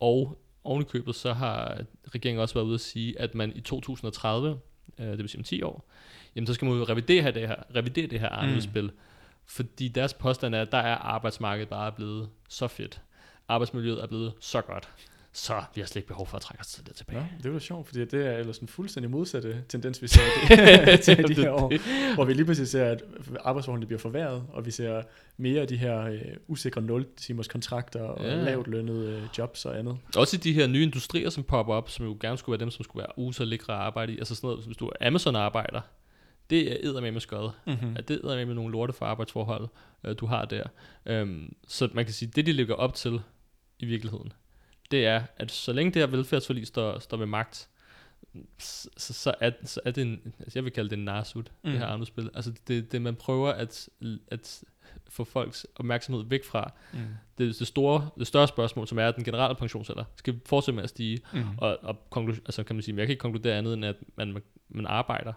[0.00, 1.78] Og ovenikøbet, så har
[2.14, 4.58] regeringen også været ude at sige, at man i 2030,
[4.98, 5.88] øh, det vil sige om 10 år,
[6.36, 8.98] jamen så skal man jo revidere det her, revidere det her Arne-udspil, mm.
[9.46, 13.00] fordi deres påstand er, at der er arbejdsmarkedet bare blevet så fedt.
[13.48, 14.88] Arbejdsmiljøet er blevet så godt
[15.36, 17.18] så vi har slet ikke behov for at trække os tidligere tilbage.
[17.18, 20.20] Ja, det er jo sjovt, fordi det er ellers en fuldstændig modsatte tendens, vi ser
[20.84, 21.72] det, til de her år,
[22.14, 23.02] hvor vi lige pludselig ser, at
[23.44, 25.02] arbejdsforholdene bliver forværret, og vi ser
[25.36, 28.34] mere af de her uh, usikre 0-timers kontrakter og ja.
[28.34, 29.98] lavt lønnede uh, jobs og andet.
[30.16, 32.70] Også i de her nye industrier, som popper op, som jo gerne skulle være dem,
[32.70, 34.18] som skulle være user lækre arbejde i.
[34.18, 35.80] Altså sådan noget, hvis du er Amazon-arbejder,
[36.50, 37.50] det er med med skød.
[37.66, 37.96] Mm-hmm.
[38.08, 39.68] det er med nogle lorte for arbejdsforhold,
[40.08, 40.64] uh, du har der.
[41.22, 43.20] Um, så man kan sige, det de ligger op til
[43.78, 44.32] i virkeligheden,
[44.90, 47.68] det er, at så længe det her velfærdsforlig står, står ved magt,
[48.58, 51.70] så, så, er, så er det en, altså jeg vil kalde det en narsut, mm.
[51.70, 52.30] det her andre spil.
[52.34, 53.88] Altså det, det man prøver at,
[54.28, 54.64] at
[55.08, 56.72] få folks opmærksomhed væk fra.
[56.92, 56.98] Mm.
[57.38, 60.84] Det, det, store, det større spørgsmål, som er, at den generelle pensionsalder skal fortsætte med
[60.84, 61.20] at stige.
[61.32, 61.42] Mm.
[61.58, 64.42] Og, og konklu- altså kan man sige, jeg kan ikke konkludere andet, end at man,
[64.68, 65.32] man arbejder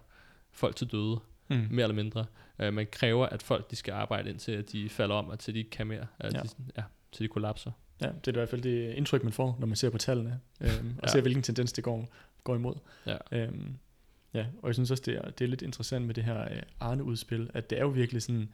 [0.51, 1.67] folk til døde, mm.
[1.71, 2.26] mere eller mindre.
[2.63, 5.54] Uh, man kræver, at folk de skal arbejde indtil at de falder om, og til
[5.54, 6.41] de ikke kan mere, at ja.
[6.41, 7.71] De, ja, til de kollapser.
[8.02, 10.40] Ja, det er i hvert fald det indtryk, man får, når man ser på tallene,
[10.62, 11.12] øhm, og ja.
[11.12, 12.10] ser, hvilken tendens det går,
[12.44, 12.76] går imod.
[13.06, 13.18] Ja.
[13.32, 13.78] Øhm,
[14.34, 16.62] ja, og jeg synes også, det er, det er lidt interessant med det her øh,
[16.80, 18.50] Arne-udspil, at det er jo virkelig sådan,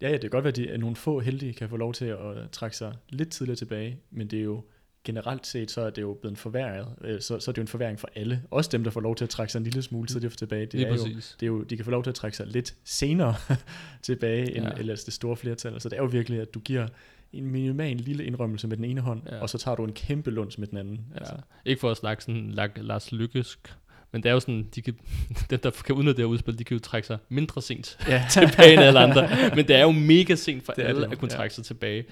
[0.00, 2.50] ja, ja, det kan godt være, at nogle få heldige kan få lov til at
[2.52, 4.64] trække sig lidt tidligere tilbage, men det er jo
[5.04, 7.68] generelt set, så er det jo blevet forværret, øh, så, så er det jo en
[7.68, 8.42] forværing for alle.
[8.50, 10.66] Også dem, der får lov til at trække sig en lille smule tidligere tilbage.
[10.66, 12.74] Det er, jo, det er jo, de kan få lov til at trække sig lidt
[12.84, 13.34] senere
[14.02, 14.72] tilbage, end ja.
[14.72, 15.80] ellers det store flertal.
[15.80, 16.88] Så det er jo virkelig, at du giver
[17.34, 19.40] en minimal lille indrømmelse med den ene hånd, ja.
[19.40, 21.00] og så tager du en kæmpe lunds med den anden.
[21.14, 21.18] Ja.
[21.18, 21.34] Altså.
[21.64, 23.74] Ikke for at snakke sådan Lars Lykkesk,
[24.12, 24.94] men det er jo sådan, de kan,
[25.50, 28.26] dem der kan udnytte det her udspil, de kan jo trække sig mindre sent ja.
[28.30, 29.28] tilbage end alle andre.
[29.56, 31.36] Men det er jo mega sent for det alle det, at kunne ja.
[31.36, 32.04] trække sig tilbage.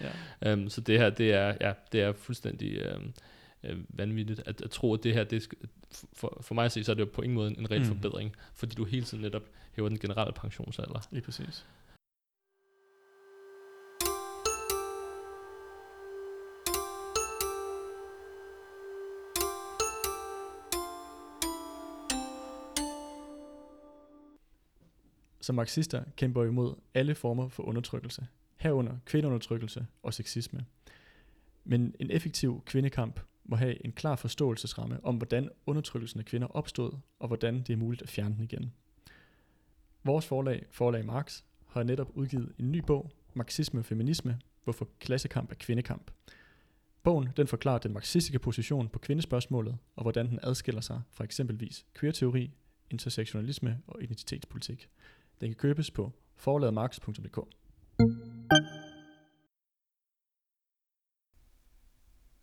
[0.42, 0.52] Ja.
[0.52, 3.12] Um, så det her, det er, ja, det er fuldstændig um,
[3.88, 5.48] vanvittigt at, at tro, at det her, det
[6.12, 7.80] for, for mig at se, så er det jo på ingen måde en, en reel
[7.80, 7.86] mm.
[7.86, 11.08] forbedring, fordi du hele tiden netop hæver den generelle pensionsalder.
[11.10, 11.64] Lige præcis.
[25.42, 28.26] Som marxister kæmper imod alle former for undertrykkelse,
[28.56, 30.64] herunder kvindeundertrykkelse og sexisme.
[31.64, 36.92] Men en effektiv kvindekamp må have en klar forståelsesramme om, hvordan undertrykkelsen af kvinder opstod,
[37.18, 38.72] og hvordan det er muligt at fjerne den igen.
[40.04, 45.50] Vores forlag, Forlag Marx, har netop udgivet en ny bog, Marxisme og Feminisme, hvorfor klassekamp
[45.50, 46.10] er kvindekamp.
[47.02, 51.86] Bogen den forklarer den marxistiske position på kvindespørgsmålet, og hvordan den adskiller sig fra eksempelvis
[51.98, 52.50] queer-teori,
[52.90, 54.88] intersektionalisme og identitetspolitik.
[55.40, 57.38] Den kan købes på forlademarks.dk.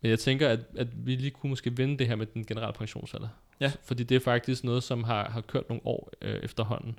[0.02, 2.72] Men jeg tænker, at, at vi lige kunne måske vende det her med den generelle
[2.72, 3.28] pensionsalder.
[3.60, 3.72] Ja.
[3.82, 6.98] Fordi det er faktisk noget, som har, har kørt nogle år øh, efterhånden.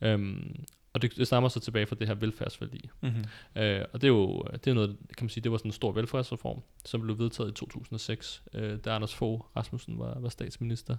[0.00, 2.90] Øhm, og det, det stammer så tilbage fra det her velfærdsværdi.
[3.00, 3.24] Mm-hmm.
[3.62, 5.72] Øh, og det er jo det er noget, kan man sige, det var sådan en
[5.72, 10.96] stor velfærdsreform, som blev vedtaget i 2006, øh, da Anders Fogh Rasmussen var, var statsminister.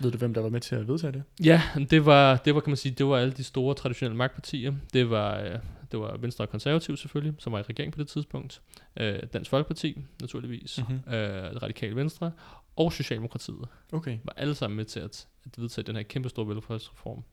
[0.00, 1.22] Ved du, hvem der var med til at vedtage det?
[1.44, 4.74] Ja, det var, det var kan man sige, det var alle de store traditionelle magtpartier.
[4.92, 5.58] Det var, øh,
[5.92, 8.60] det var Venstre og Konservativ selvfølgelig, som var i regering på det tidspunkt.
[8.96, 10.78] Øh, Dansk Folkeparti, naturligvis.
[10.78, 11.14] Mm-hmm.
[11.14, 12.32] Øh, det radikale Venstre.
[12.76, 13.68] Og Socialdemokratiet.
[13.92, 14.18] Okay.
[14.24, 17.24] Var alle sammen med til at, at vedtage den her kæmpe store velfærdsreform.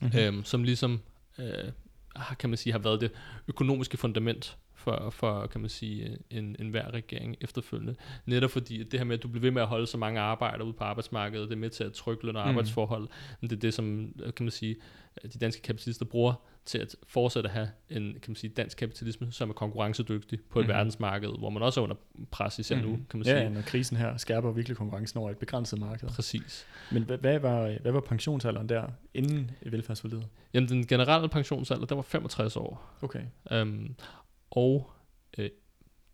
[0.00, 0.18] Mm-hmm.
[0.18, 1.00] Øhm, som ligesom
[1.38, 1.72] øh,
[2.38, 3.10] kan man sige, har været det
[3.48, 7.94] økonomiske fundament for, for kan man sige, en, en hver regering efterfølgende.
[8.26, 10.20] Netop fordi, at det her med, at du bliver ved med at holde så mange
[10.20, 12.48] arbejdere ude på arbejdsmarkedet, det er med til at trykke løn og Mm.
[12.48, 13.08] arbejdsforhold,
[13.40, 14.76] men det er det, som kan man sige,
[15.22, 19.32] de danske kapitalister bruger til at fortsætte at have en kan man sige, dansk kapitalisme,
[19.32, 20.72] som er konkurrencedygtig på et mm.
[20.72, 21.96] verdensmarked, hvor man også er under
[22.30, 22.82] pres især mm.
[22.82, 23.36] nu, kan man sige.
[23.36, 26.08] ja, når krisen her skærper virkelig konkurrencen over et begrænset marked.
[26.08, 26.66] Præcis.
[26.92, 30.26] Men hvad, hvad, var, hvad var pensionsalderen der inden velfærdsforlidet?
[30.54, 32.96] Jamen, den generelle pensionsalder, der var 65 år.
[33.02, 33.22] Okay.
[33.50, 33.94] Um,
[34.52, 34.90] og
[35.38, 35.50] øh,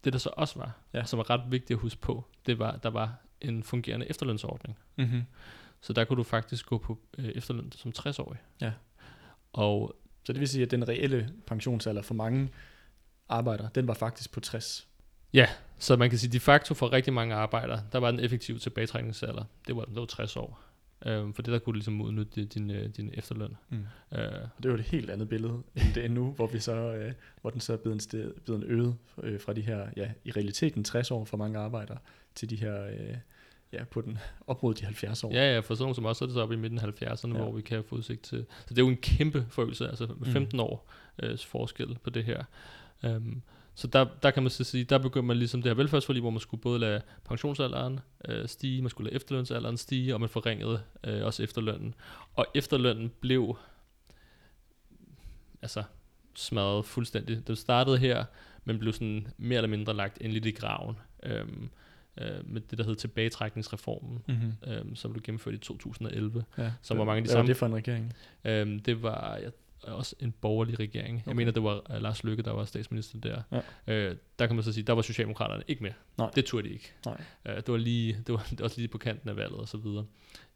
[0.04, 0.98] det der så også var, Ja.
[0.98, 1.04] ja.
[1.04, 4.78] som var ret vigtigt at huske på, det var, der var en fungerende efterlønsordning.
[4.96, 5.22] Mm-hmm.
[5.80, 8.38] Så der kunne du faktisk gå på øh, efterløn som 60-årig.
[8.60, 8.72] Ja.
[9.52, 12.48] Og Så det vil sige, at den reelle pensionsalder for mange
[13.28, 14.88] arbejdere, den var faktisk på 60.
[15.78, 19.44] så man kan sige, de facto for rigtig mange arbejdere, der var den effektive tilbagetrækningsalder,
[19.66, 20.60] det var, det var 60 år.
[21.06, 23.56] Øhm, for det der kunne du ligesom udnytte din, øh, din efterløn.
[23.68, 23.78] Mm.
[24.12, 24.20] Øh,
[24.62, 27.50] det var et helt andet billede end det er nu, hvor, vi så, øh, hvor
[27.50, 30.30] den så er blevet en, sted, blevet en øget øh, fra de her, ja, i
[30.30, 31.98] realiteten 60 år for mange arbejdere,
[32.34, 33.16] til de her, øh,
[33.72, 35.32] ja, på den, op mod de 70 år.
[35.32, 36.82] ja, ja, for sådan nogle som os, så er det så oppe i midten af
[36.82, 37.42] 70'erne, Ja.
[37.42, 38.46] hvor vi kan få udsigt til.
[38.66, 40.24] Så det er jo en kæmpe forøgelse, altså Mm.
[40.24, 40.90] 15 år
[41.22, 42.44] øh, forskel på det her.
[43.02, 43.42] Um,
[43.78, 46.30] så der, der kan man så sige, der begyndte man ligesom det her velfærdsforlig, hvor
[46.30, 50.82] man skulle både lade pensionsalderen øh, stige, man skulle lade efterlønsalderen stige, og man forringede
[51.04, 51.94] øh, også efterlønnen.
[52.36, 53.56] Og efterlønnen blev
[55.62, 55.82] altså
[56.34, 57.46] smadret fuldstændig.
[57.46, 58.24] Den startede her,
[58.64, 60.96] men blev sådan mere eller mindre lagt endeligt i graven.
[61.22, 61.70] Øhm,
[62.20, 64.52] øh, med det, der hed tilbagetrækningsreformen, Mm-hmm.
[64.72, 66.44] øhm, som blev gennemført i 2011.
[66.58, 66.72] ja.
[66.82, 68.12] som var mange af de Hvad var samme- det for en regering?
[68.44, 69.48] Øhm, det var ja,
[69.90, 71.16] også en borgerlig regering.
[71.18, 71.28] Okay.
[71.28, 73.42] Jeg mener, det var uh, Lars Løkke, der var statsminister der.
[73.86, 73.92] Ja.
[73.94, 75.92] Øh, der kan man så sige, der var Socialdemokraterne ikke med.
[76.18, 76.30] Nej.
[76.34, 76.92] Det turde de ikke.
[77.06, 77.20] Nej.
[77.46, 79.68] Øh, det var lige, det var, det var også lige på kanten af valget og
[79.68, 80.06] så videre.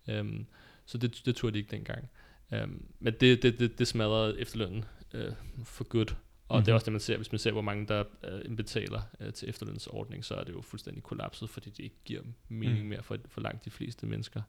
[0.09, 0.47] Øhm,
[0.87, 2.11] så det, det turde de ikke dengang.
[2.53, 5.33] Øhm, men det, det, det, det smadrede efterlønnen øh,
[5.65, 6.17] for godt.
[6.49, 6.65] Og mm-hmm.
[6.65, 6.75] det er Mhm.
[6.75, 10.25] også det, man ser, hvis man ser, hvor mange der øh, indbetaler øh, til efterlønsordning,
[10.25, 12.89] så er det jo fuldstændig kollapset, fordi det ikke giver mening Mm.
[12.89, 14.43] mere for, for langt de fleste mennesker.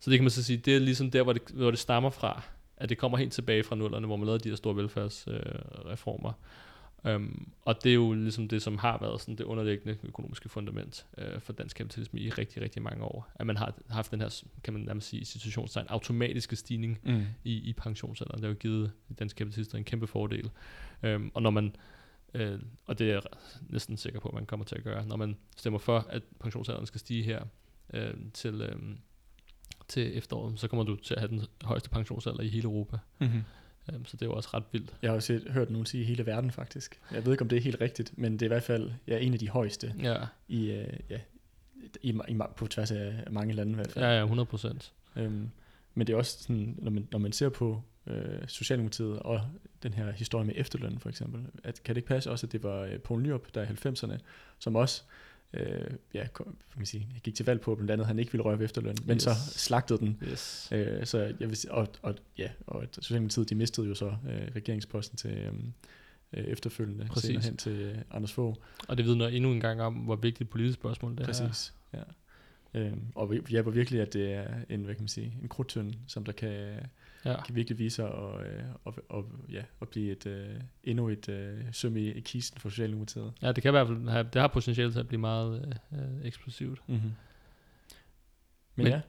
[0.00, 2.10] Så det kan man så sige, det er ligesom der, hvor det, hvor det stammer
[2.10, 2.42] fra,
[2.76, 6.28] at det kommer helt tilbage fra nullerne, hvor man lavede de her store velfærdsreformer.
[6.28, 6.34] Øh.
[7.14, 11.06] Um, og det er jo ligesom det, som har været sådan det underliggende økonomiske fundament
[11.18, 13.28] øh, for dansk kapitalisme i rigtig, rigtig mange år.
[13.34, 17.22] At man har haft den her, kan man nærmest sige, i situationstegn, automatiske stigning Mm.
[17.44, 18.40] i, i pensionsalderen.
[18.40, 20.50] Det har jo givet de danske kapitalister en kæmpe fordel.
[21.02, 21.76] Um, og når man,
[22.34, 23.22] øh, og det er jeg
[23.68, 26.86] næsten sikker på, at man kommer til at gøre, når man stemmer for, at pensionsalderen
[26.86, 27.44] skal stige her
[27.94, 28.76] øh, til, øh,
[29.88, 32.98] til efteråret, så kommer du til at have den højeste pensionsalder i hele Europa.
[33.18, 33.42] Mm-hmm.
[33.94, 34.96] Um, så det er jo også ret vildt.
[35.02, 37.00] Jeg har også set, hørt nogen sige hele verden faktisk.
[37.12, 39.18] Jeg ved ikke, om det er helt rigtigt, men det er i hvert fald ja,
[39.18, 40.16] en af de højeste Ja,
[40.48, 41.20] i, øh, ja,
[42.02, 44.04] i, i, på tværs af mange lande i hvert fald.
[44.04, 44.92] ja, ja 100 procent.
[45.16, 45.50] Øhm,
[45.94, 49.40] men det er også sådan, når man, når man ser på øh, Socialdemokratiet og
[49.82, 52.62] den her historie med efterløn for eksempel, at, kan det ikke passe også, at det
[52.62, 54.18] var øh, Poul Nyrup, der i 90'erne,
[54.58, 55.02] som også
[55.52, 58.42] øh, ja, kan man sige, gik til valg på, blandt andet, at han ikke ville
[58.44, 59.22] røre ved efterløn, men Yes.
[59.22, 60.22] så slagtede den.
[60.32, 60.68] Yes.
[60.72, 64.48] Øh, så jeg vil og, og, ja, og at Socialdemokratiet, de mistede jo så øh,
[64.56, 65.52] regeringsposten til øh,
[66.32, 67.26] øh, efterfølgende, Præcis.
[67.26, 68.56] senere hen til øh, Anders Fogh.
[68.88, 71.74] Og det vidner endnu en gang om, hvor vigtigt et politisk spørgsmål det her Præcis,
[71.94, 72.02] ja.
[72.74, 75.94] Øhm, og vi- hvor virkelig, at det er en, hvad kan man sige, en krudtønd,
[76.06, 76.80] som der kan.
[77.24, 77.42] Ja.
[77.42, 81.28] kan virkelig vise sig at, øh, og, og, ja, at blive et, øh, endnu et
[81.28, 83.32] øh, søm i, i kisten for Socialdemokratiet.
[83.42, 85.98] ja, det kan i hvert fald have, det har potentiale til at blive meget øh,
[86.00, 86.80] øh, eksplosivt.
[86.88, 87.02] Mm-hmm.
[88.76, 89.00] Men, Men- ja,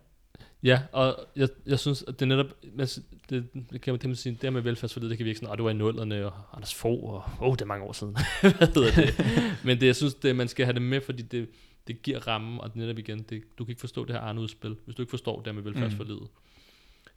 [0.64, 2.46] Ja, og jeg, jeg synes, at det er netop,
[2.80, 5.52] altså, det, det kan man man sige, det her med velfærdsforledet, det kan virke sådan,
[5.52, 7.94] at det var i nullerne, og Anders Fogh, og åh, oh, det er mange år
[7.94, 8.14] siden.
[8.42, 9.14] Hvad hedder det?
[9.66, 11.50] Men det, jeg synes, det, man skal have det med, fordi det,
[11.88, 14.96] det giver rammen, og netop igen, det, du kan ikke forstå det her Arne-udspil, hvis
[14.96, 16.28] du ikke forstår det her med velfærdsforledet.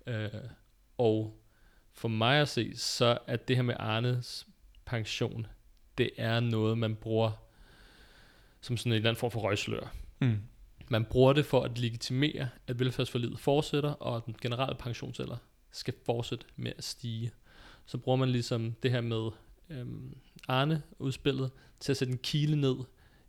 [0.07, 0.13] Mm.
[0.13, 0.31] Øh,
[0.99, 1.43] og
[1.93, 4.47] for mig at se, så er det her med Arnes
[4.85, 5.47] pension,
[5.99, 7.31] det er noget, man bruger
[8.61, 9.95] som sådan en eller anden form for røgslør.
[10.21, 10.39] mm.
[10.93, 15.37] Man bruger det for at legitimere, at velfærdsforlidet fortsætter, og at den generelle pensionsalder
[15.71, 17.31] skal fortsætte med at stige.
[17.87, 19.31] Så bruger man ligesom det her med
[19.71, 20.17] øhm,
[20.49, 22.77] Arne-udspillet til at sætte en kile ned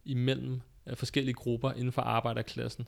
[0.06, 2.88] imellem øh, forskellige grupper inden for arbejderklassen.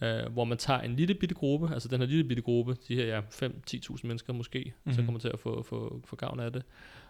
[0.00, 2.94] Øh, hvor man tager en lille bitte gruppe, altså den her lille bitte gruppe, de
[2.94, 4.92] her ja, 5-10.000 mennesker måske, mm-hmm.
[4.94, 6.62] så kommer til at få, få, få gavn af det.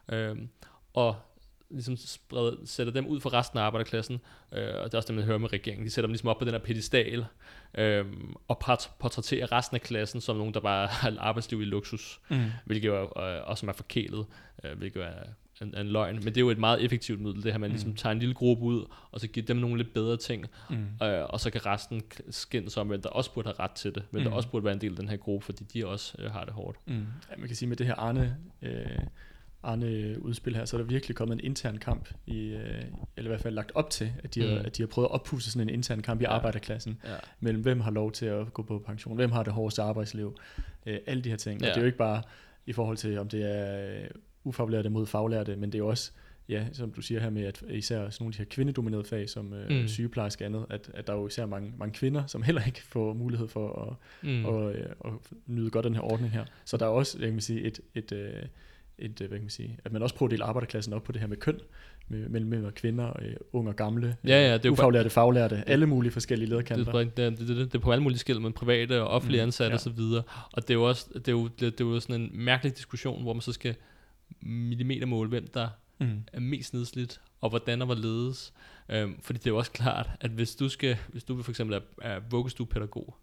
[0.09, 0.49] Øhm,
[0.95, 1.17] og
[1.71, 4.21] ligesom spreder, sætter dem ud for resten af arbejderklassen,
[4.53, 6.39] øh, og det er også det, man hører med regeringen, de sætter dem ligesom op
[6.39, 7.27] på den her pedestal,
[7.75, 8.05] øh,
[8.49, 12.21] og port- portrætterer resten af klassen som nogen, der bare har et arbejdsliv i luksus,
[12.29, 12.45] Mm.
[12.65, 14.27] hvilket jo er, øh, også er forkælet,
[14.65, 15.23] øh, hvilket er
[15.62, 17.73] en, en løgn, men det er jo et meget effektivt middel, det her, man Mm.
[17.75, 21.07] ligesom tager en lille gruppe ud, og så giver dem nogle lidt bedre ting, Mm.
[21.07, 24.03] øh, og så kan resten skændes om, hvem der også burde have ret til det,
[24.11, 24.29] hvem Mm.
[24.29, 26.45] der også burde være en del af den her gruppe, fordi de også øh, har
[26.45, 26.79] det hårdt.
[26.87, 26.95] Mm.
[27.31, 28.87] Ja, man kan sige med det her Arne, øh,
[29.62, 32.83] Arne udspil her, så er der virkelig kommet en intern kamp, i, øh,
[33.16, 34.49] eller i hvert fald lagt op til, at de, mm.
[34.49, 36.31] har, at de har prøvet at oppusse sådan en intern kamp i Ja.
[36.31, 37.11] arbejderklassen, Ja.
[37.40, 40.37] mellem hvem har lov til at gå på pension, hvem har det hårdeste arbejdsliv,
[40.87, 41.61] øh, alle de her ting.
[41.61, 41.66] Ja.
[41.66, 41.71] Ja.
[41.71, 42.23] Og det er jo ikke bare
[42.66, 44.09] i forhold til, om det er øh,
[44.47, 46.11] ufaglærte mod faglærte, men det er jo også,
[46.49, 49.29] ja, som du siger her med, at især sådan nogle af de her kvindedominerede fag,
[49.29, 49.77] som øh, mm.
[49.77, 49.89] Mm.
[49.89, 52.83] sygeplejerske og andet, at, at der er jo især mange, mange kvinder, som heller ikke
[52.83, 53.97] får mulighed for at,
[54.29, 54.45] Mm.
[54.45, 56.45] og, øh, og nyde godt den her ordning her.
[56.65, 58.33] Så der er også, jeg kan sige, et, et, øh,
[58.99, 61.13] et, øh, hvad kan man sige, at man også prøver at dele arbejderklassen op på
[61.13, 61.59] det her med køn,
[62.09, 65.11] med, mellem mænd og kvinder, øh, unge og gamle, Ja, ja, det er jo ufaglærte,
[65.11, 66.93] faglærte, alle mulige forskellige er, lederkanter.
[66.93, 69.45] det, det, det, det, det er på alle mulige skil med private og offentlige Mm,
[69.45, 69.71] mm, ansatte ja.
[69.71, 69.75] ja.
[69.75, 70.23] og så videre.
[70.53, 72.77] Og det er jo også det er jo, det, det er jo sådan en mærkelig
[72.77, 73.75] diskussion, hvor man så skal
[74.41, 76.23] millimetermåle, hvem der Mm.
[76.33, 78.53] er mest nedslidt, og hvordan og hvorledes.
[78.89, 81.77] Øhm, fordi det er jo også klart, at hvis du skal, hvis du for eksempel
[81.77, 83.17] er, er vuggestuepædagog,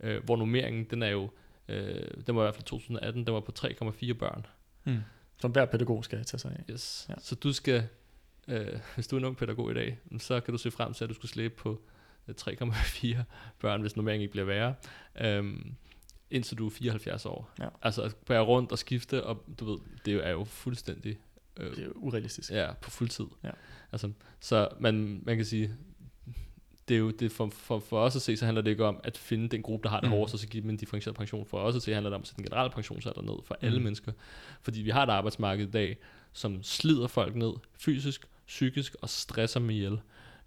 [0.00, 1.30] øh, hvor nummeringen, den er jo,
[1.68, 4.46] øh, den var i hvert fald 2018, den var på 3,4 børn.
[4.84, 4.98] Mm.
[5.40, 6.72] Som hver pædagog skal tage sig af.
[6.72, 7.06] Yes.
[7.08, 7.14] Ja.
[7.18, 7.88] Så du skal,
[8.48, 11.04] øh, hvis du er en ung pædagog i dag, så kan du se frem til,
[11.04, 11.82] at du skal slæbe på
[12.28, 13.22] øh, 3,4
[13.58, 14.74] børn, hvis nummeringen ikke bliver værre,
[15.20, 15.74] øhm,
[16.32, 17.50] indtil du er 74 år.
[17.60, 17.68] Ja.
[17.82, 21.18] Altså at bære rundt og skifte, og du ved, det er jo fuldstændig
[21.56, 22.50] øh, Det er jo urealistisk.
[22.50, 23.26] ja, på fuld tid.
[23.44, 23.50] Ja.
[23.92, 25.70] Altså, så man, man kan sige,
[26.88, 29.00] det er jo det for, for, for os at se, så handler det ikke om
[29.04, 30.16] at finde den gruppe, der har det Mm.
[30.16, 31.46] hårdest, og så give dem en differentieret pension.
[31.46, 33.78] For os at se handler det om at sætte den generelle pensionsalder ned for alle
[33.78, 33.84] Mm.
[33.84, 34.12] mennesker.
[34.62, 35.96] Fordi vi har et arbejdsmarked i dag,
[36.32, 40.00] som slider folk ned fysisk, psykisk og stresser dem ihjel.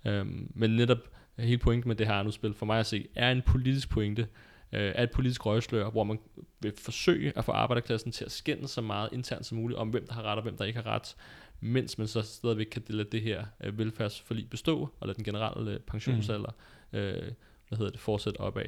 [0.06, 0.98] Øhm, men netop
[1.40, 4.28] hele pointen med det her udspil, for mig at se, er en politisk pointe,
[4.76, 6.20] øh, er et politisk røgslør, hvor man
[6.60, 10.08] vil forsøge at få arbejderklassen til at skænde så meget internt som muligt om, hvem
[10.08, 11.16] der har ret og hvem der ikke har ret,
[11.60, 15.72] mens man så stadigvæk kan lade det her øh, velfærdsforlig bestå, og lade den generelle
[15.72, 16.52] øh, pensionsalder
[16.94, 17.32] øh,
[17.68, 18.66] hvad hedder det, fortsætte opad.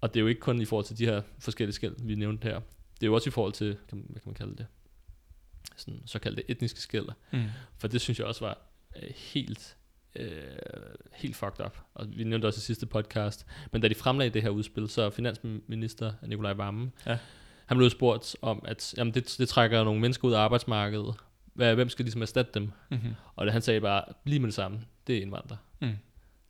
[0.00, 2.44] Og det er jo ikke kun i forhold til de her forskellige skæld, vi nævnte
[2.44, 2.60] her.
[2.94, 4.66] Det er jo også i forhold til, kan, hvad kan man kalde det,
[5.76, 7.06] sådan såkaldte etniske skæld.
[7.32, 7.44] Mm.
[7.76, 8.58] For det synes jeg også var
[8.96, 9.76] øh, helt,
[10.18, 10.30] øh,
[11.14, 11.78] helt fucked up.
[11.94, 13.46] Og vi nævnte også i sidste podcast.
[13.72, 17.18] Men da de fremlagde det her udspil, så finansminister Nikolaj Vammen, Ja.
[17.66, 21.14] han blev spurgt om, at jamen det, det trækker nogle mennesker ud af arbejdsmarkedet.
[21.54, 22.70] Hvem skal ligesom erstatte dem?
[22.90, 23.14] Mm-hmm.
[23.36, 25.58] Og det, han sagde bare, lige med det samme, det er indvandrere.
[25.80, 25.92] Mm.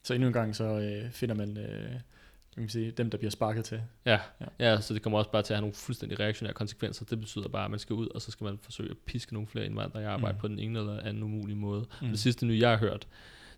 [0.02, 1.90] Så endnu en gang, så øh, finder man øh,
[2.54, 3.82] kan man sige, dem, der bliver sparket til.
[4.04, 4.20] Ja,
[4.60, 4.80] Ja.
[4.80, 7.04] så det kommer også bare til at have nogle fuldstændig reaktionære konsekvenser.
[7.04, 9.46] Det betyder bare, at man skal ud, og så skal man forsøge at piske nogle
[9.48, 10.40] flere indvandrere i arbejde Mm.
[10.40, 11.80] på den ene eller anden umulige måde.
[11.80, 12.06] Mm.
[12.06, 12.08] Mm.
[12.08, 13.06] Det sidste nye, jeg har hørt,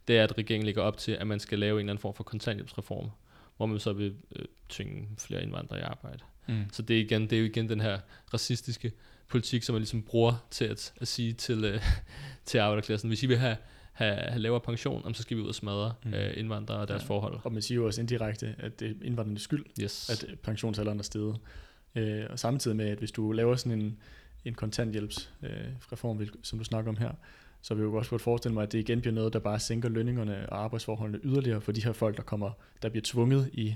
[0.08, 2.14] det er, at regeringen lægger op til, at man skal lave en eller anden form
[2.14, 3.10] for kontanthjælpsreform,
[3.56, 6.18] hvor man så vil øh, tvinge flere indvandrere i arbejde.
[6.48, 6.64] Mm.
[6.72, 7.98] Så det er, igen, det er jo igen den her
[8.34, 8.92] racistiske
[9.28, 11.80] politik, som man ligesom bruger til at, at sige til, øh,
[12.46, 13.56] til arbejderklassen, hvis I vil have,
[13.92, 16.14] have, have lavere pension, så skal vi ud og smadre Mm.
[16.14, 17.06] øh, indvandrere og deres Ja.
[17.06, 17.40] forhold.
[17.44, 20.10] Og man siger jo også indirekte, at det er indvandrernes skyld, Yes.
[20.10, 21.36] at pensionsalderen er steget.
[21.94, 23.98] Øh, og samtidig med, at hvis du laver sådan en,
[24.44, 27.12] en kontanthjælpsreform, øh, reform, som du snakker om her,
[27.62, 29.60] så vil jeg jo også godt forestille mig, at det igen bliver noget, der bare
[29.60, 32.50] sænker lønningerne og arbejdsforholdene yderligere for de her folk, der kommer,
[32.82, 33.74] der bliver tvunget i,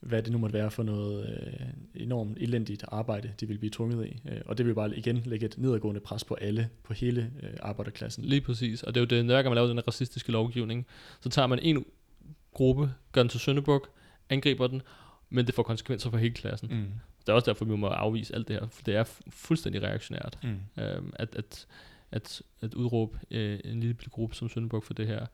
[0.00, 4.06] hvad det nu måtte være for noget øh, enormt elendigt arbejde, de vil blive tvunget
[4.06, 4.20] i.
[4.28, 7.50] Øh, og det vil bare igen lægge et nedadgående pres på alle, på hele øh,
[7.62, 8.24] arbejderklassen.
[8.24, 8.82] Lige præcis.
[8.82, 10.86] Og det er jo det, gang man laver den racistiske lovgivning,
[11.20, 11.84] så tager man en
[12.52, 13.88] gruppe, gør den til Søndebuk,
[14.30, 14.82] angriber den,
[15.30, 16.68] men det får konsekvenser for hele klassen.
[16.70, 16.86] Mm.
[17.20, 19.82] Det er også derfor, vi må afvise alt det her, for det er fu- fuldstændig
[19.82, 20.38] reaktionært.
[20.42, 20.82] Mm.
[20.82, 21.66] Øhm, at, at,
[22.14, 25.26] at, at udråbe øh, en lille gruppe som Søndebuk for det her.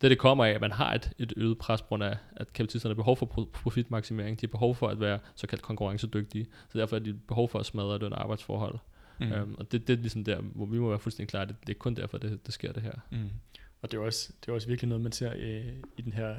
[0.00, 2.52] Det, det kommer af, at man har et, et øget pres på grund af, at
[2.52, 4.40] kapitalisterne har behov for pro- profitmaksimering.
[4.40, 6.46] De har behov for at være såkaldt konkurrencedygtige.
[6.68, 8.78] Så derfor er de behov for at smadre løn og arbejdsforhold.
[9.20, 9.32] Mm.
[9.32, 11.74] Øhm, og det, det er ligesom der, hvor vi må være fuldstændig klare, det, det
[11.74, 12.92] er kun derfor, det, det sker det her.
[13.10, 13.30] Mm.
[13.82, 16.36] Og det er, også, det er også virkelig noget, man ser øh, i den her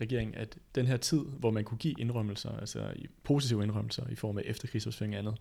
[0.00, 2.92] regering, at den her tid, hvor man kunne give indrømmelser, altså
[3.24, 5.36] positive indrømmelser i form af efterkrigsopsving og andet,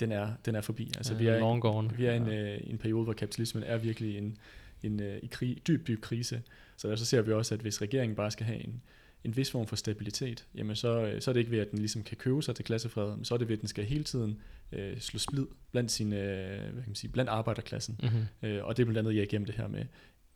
[0.00, 0.92] den er, den er forbi.
[0.96, 1.96] Altså, vi er, long gone.
[1.96, 4.36] vi er i en, øh, en periode, hvor kapitalismen er virkelig en,
[4.82, 6.42] en øh, i krig, dyb, dyb krise.
[6.76, 8.82] Så der så ser vi også, at hvis regeringen bare skal have en,
[9.24, 11.78] en vis form for stabilitet, jamen så, øh, så er det ikke ved, at den
[11.78, 14.04] ligesom kan købe sig til klassefred, men så er det ved, at den skal hele
[14.04, 14.38] tiden
[14.72, 18.00] øh, slå splid blandt, sine, øh, hvad kan man sige, blandt arbejderklassen.
[18.02, 18.48] Mm-hmm.
[18.48, 19.84] Øh, og det er blandt andet ja, igennem det her med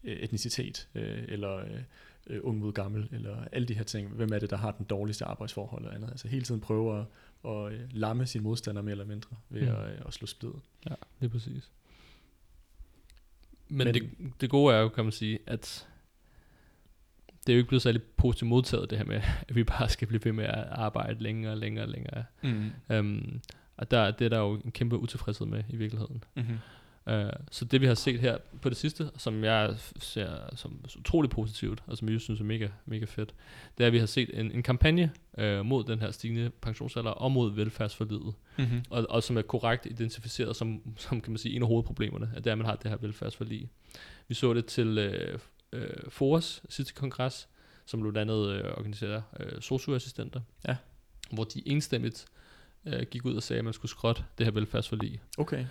[0.04, 1.56] øh, etnicitet, øh, eller
[2.26, 4.08] øh, ung mod gammel, eller alle de her ting.
[4.08, 6.10] Hvem er det, der har den dårligste arbejdsforhold og andet?
[6.10, 7.04] Altså hele tiden prøve at,
[7.44, 9.68] at øh, lamme sine modstandere mere eller mindre ved Mm.
[9.68, 10.50] at, øh, at slå splid.
[10.90, 11.70] Ja, lige præcis.
[13.68, 15.88] Men, Men- Men det, det gode er jo, kan man sige, at
[17.46, 19.16] det er jo ikke blevet særlig positivt modtaget, det her med,
[19.48, 22.24] at vi bare skal blive ved med at arbejde længere og længere og længere.
[22.42, 22.70] Mm.
[22.98, 23.40] Um,
[23.76, 26.24] og der, det er der jo en kæmpe utilfredshed med i virkeligheden.
[26.36, 26.56] Mm-hmm.
[27.10, 31.30] Uh, så det vi har set her på det sidste, som jeg ser som utrolig
[31.30, 33.34] positivt, og som jeg synes er mega, mega fedt,
[33.78, 35.10] det er, at vi har set en, en kampagne
[35.42, 38.84] uh, mod den her stigende pensionsalder og mod velfærdsforlidet, Mm-hmm.
[38.90, 42.44] og, og som er korrekt identificeret som, som kan man sige, en af hovedproblemerne, at
[42.44, 43.68] det er, at man har det her velfærdsforlig.
[44.28, 47.48] Vi så det til uh, uh, FORS sidste kongres,
[47.86, 50.76] som blandt andet uh, organiserer uh, socioassistenter, Ja.
[51.32, 52.26] hvor de enstemmigt
[52.84, 55.20] uh, gik ud og sagde, at man skulle skrotte det her velfærdsforlig.
[55.38, 55.66] Okay.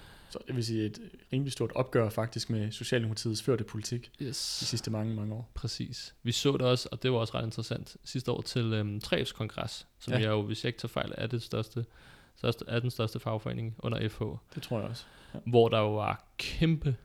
[0.47, 0.99] Det vil sige et
[1.33, 4.57] rimelig stort opgør faktisk med Socialdemokratiets førte politik Yes.
[4.59, 5.51] de sidste mange, mange år.
[5.53, 6.15] Præcis.
[6.23, 9.33] Vi så det også, og det var også ret interessant, sidste år til øhm, 3F's
[9.33, 10.19] kongres, som Ja.
[10.19, 10.25] ja.
[10.25, 11.85] er jo, hvis jeg ikke tager fejl, er, det største,
[12.35, 14.21] største, er den største fagforening under FH,
[14.55, 15.03] Det tror jeg også.
[15.45, 16.95] hvor der jo var kæmpe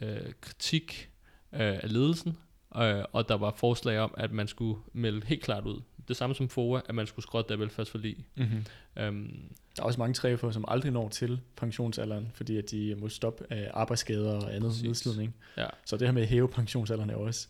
[0.00, 1.10] øh, kritik
[1.52, 2.38] øh, af ledelsen,
[2.76, 5.80] øh, og der var forslag om, at man skulle melde helt klart ud.
[6.08, 8.26] Det samme som FOA, at man skulle skrotte det velfærdsforlig.
[8.36, 8.64] Mm-hmm.
[8.98, 9.42] Øhm,
[9.76, 13.44] Der er også mange træfer, som aldrig når til pensionsalderen, fordi at de må stoppe
[13.52, 14.82] af arbejdsskader og andet Præcis.
[14.84, 15.34] nedslidning.
[15.56, 17.48] ja, Så det her med at hæve pensionsalderen er også,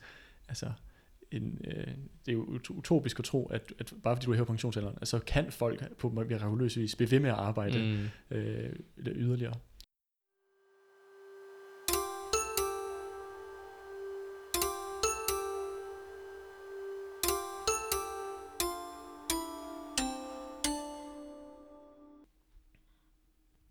[0.48, 0.72] altså,
[1.30, 4.46] en, øh, det er jo ut- utopisk at tro, at, at bare fordi du hæver
[4.46, 7.78] pensionsalderen, så kan folk på mirakuløs vis blive ved med at arbejde
[8.30, 8.72] mm, øh,
[9.06, 9.54] yderligere.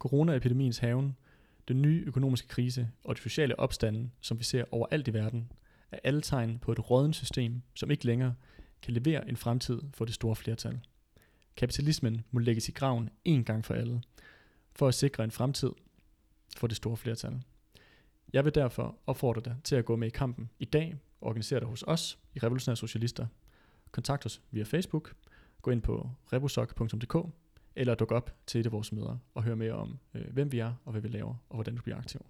[0.09, 1.17] Coronaepidemiens haven,
[1.67, 5.51] den nye økonomiske krise og de sociale opstande, som vi ser overalt i verden,
[5.91, 8.35] er alle tegn på et rådent system, som ikke længere
[8.81, 10.79] kan levere en fremtid for det store flertal.
[11.55, 14.01] Kapitalismen må lægges i graven en gang for alle,
[14.71, 15.71] for at sikre en fremtid
[16.57, 17.41] for det store flertal.
[18.33, 21.59] Jeg vil derfor opfordre dig til at gå med i kampen i dag, og organisere
[21.59, 23.27] dig hos os i Revolutionære Socialister.
[23.91, 25.13] Kontakt os via Facebook,
[25.61, 27.15] gå ind på rebusok.dk,
[27.77, 30.59] eller duk op til et af vores møder og hør mere om, øh, hvem vi
[30.59, 32.21] er og hvad vi laver, og hvordan du bliver aktiv.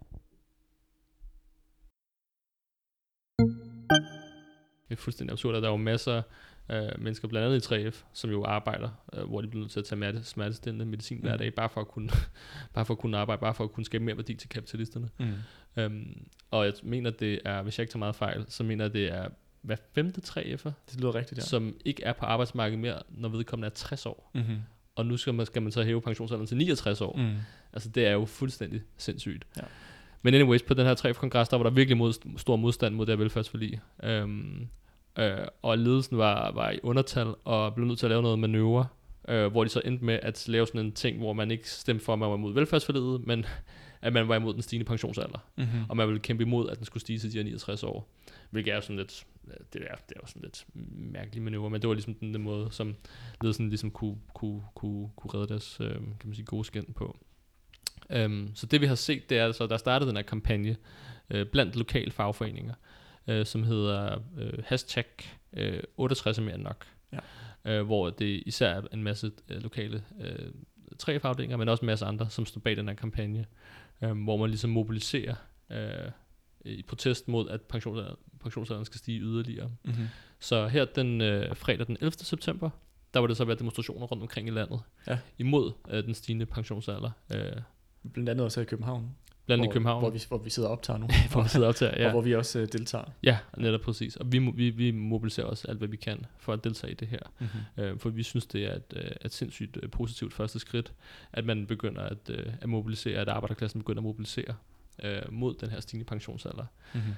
[4.89, 6.21] det er fuldstændig absurd, at der er jo masser
[6.67, 9.79] af mennesker, blandt andet i 3F, som jo arbejder, øh, hvor de bliver nødt til
[9.79, 11.37] at tage smerte, smertestillende medicin hver Mm.
[11.37, 12.09] dag, bare for, at kunne,
[12.73, 15.09] bare for at kunne arbejde, bare for at kunne skabe mere værdi til kapitalisterne.
[15.19, 15.33] Mm.
[15.77, 18.93] Øhm, og jeg mener, det er, hvis jeg ikke tager meget fejl, så mener jeg,
[18.93, 19.29] det er
[19.61, 21.43] hver femte 3F'er, Det lyder rigtigt, ja.
[21.43, 24.31] som ikke er på arbejdsmarkedet mere, når vedkommende er 60 år.
[24.35, 24.57] Mm-hmm.
[24.97, 27.17] Og nu skal man, skal man så hæve pensionsalderen til 69 år.
[27.17, 27.35] Mm.
[27.73, 29.47] Altså, det er jo fuldstændig sindssygt.
[29.57, 29.61] Ja.
[30.21, 33.11] Men anyways, på den her 3F-kongres, der var der virkelig mod, stor modstand mod det
[33.11, 33.81] her velfærdsforlig.
[34.03, 34.67] Øhm,
[35.19, 38.87] øh, og ledelsen var, var i undertal og blev nødt til at lave noget manøvre,
[39.27, 42.05] øh, hvor de så endte med at lave sådan en ting, hvor man ikke stemte
[42.05, 43.45] for, at man var imod velfærdsforliget, men
[44.01, 45.39] at man var imod den stigende pensionsalder.
[45.55, 45.83] Mm-hmm.
[45.89, 48.09] Og man ville kæmpe imod, at den skulle stige til de her 69 år.
[48.49, 49.25] Hvilket er sådan lidt,
[49.73, 50.65] det er, det er jo sådan lidt
[51.13, 52.95] mærkelig manøvre, men det var ligesom den, den måde, som
[53.41, 57.17] ledelsen ligesom kunne, kunne, kunne, kunne redde deres øh, kan man sige, gode skin på.
[58.25, 60.75] Um, så det vi har set, det er altså, der startede den her kampagne
[61.29, 62.73] øh, blandt lokale fagforeninger,
[63.27, 65.05] øh, som hedder øh, hashtag
[65.53, 66.85] øh, 68 er mere nok.
[67.13, 67.19] Ja.
[67.65, 70.51] Øh, hvor det især er en masse øh, lokale øh,
[70.97, 73.45] tre fagdelinger, men også en masse andre, som står bag den her kampagne,
[74.01, 75.35] øh, hvor man ligesom mobiliserer
[75.71, 76.11] øh,
[76.65, 79.69] i protest mod, at pensionsalderen, pensionsalderen skal stige yderligere.
[79.83, 80.07] Mm-hmm.
[80.39, 82.11] Så her den øh, fredag den 11.
[82.11, 82.69] september,
[83.13, 85.17] der var det så været demonstrationer rundt omkring i landet, Ja.
[85.37, 87.51] imod øh, den stigende pensionsalder, øh,
[88.13, 89.15] Blandt andet også i København.
[89.45, 91.07] blandt hvor, i København, Hvor vi, hvor vi sidder og optager nu.
[91.31, 92.05] hvor vi sidder op til, ja.
[92.05, 93.05] Og hvor vi også øh, deltager.
[93.23, 94.15] Ja, netop præcis.
[94.15, 97.07] Og vi, vi, vi mobiliserer også alt, hvad vi kan for at deltage i det
[97.07, 97.19] her.
[97.39, 97.83] Mm-hmm.
[97.83, 100.93] Øh, for vi synes, det er et, øh, et sindssygt øh, positivt første skridt,
[101.33, 104.55] at man begynder at, øh, at mobilisere, at arbejderklassen begynder at mobilisere
[105.03, 106.65] øh, mod den her stigende pensionsalder.
[106.93, 107.13] Mm-hmm.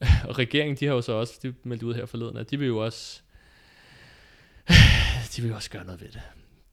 [0.28, 2.68] Og regeringen, de har jo så også, de meldte ud her forleden, at de vil
[2.68, 3.22] jo også,
[5.36, 6.20] de vil jo også gøre noget ved det.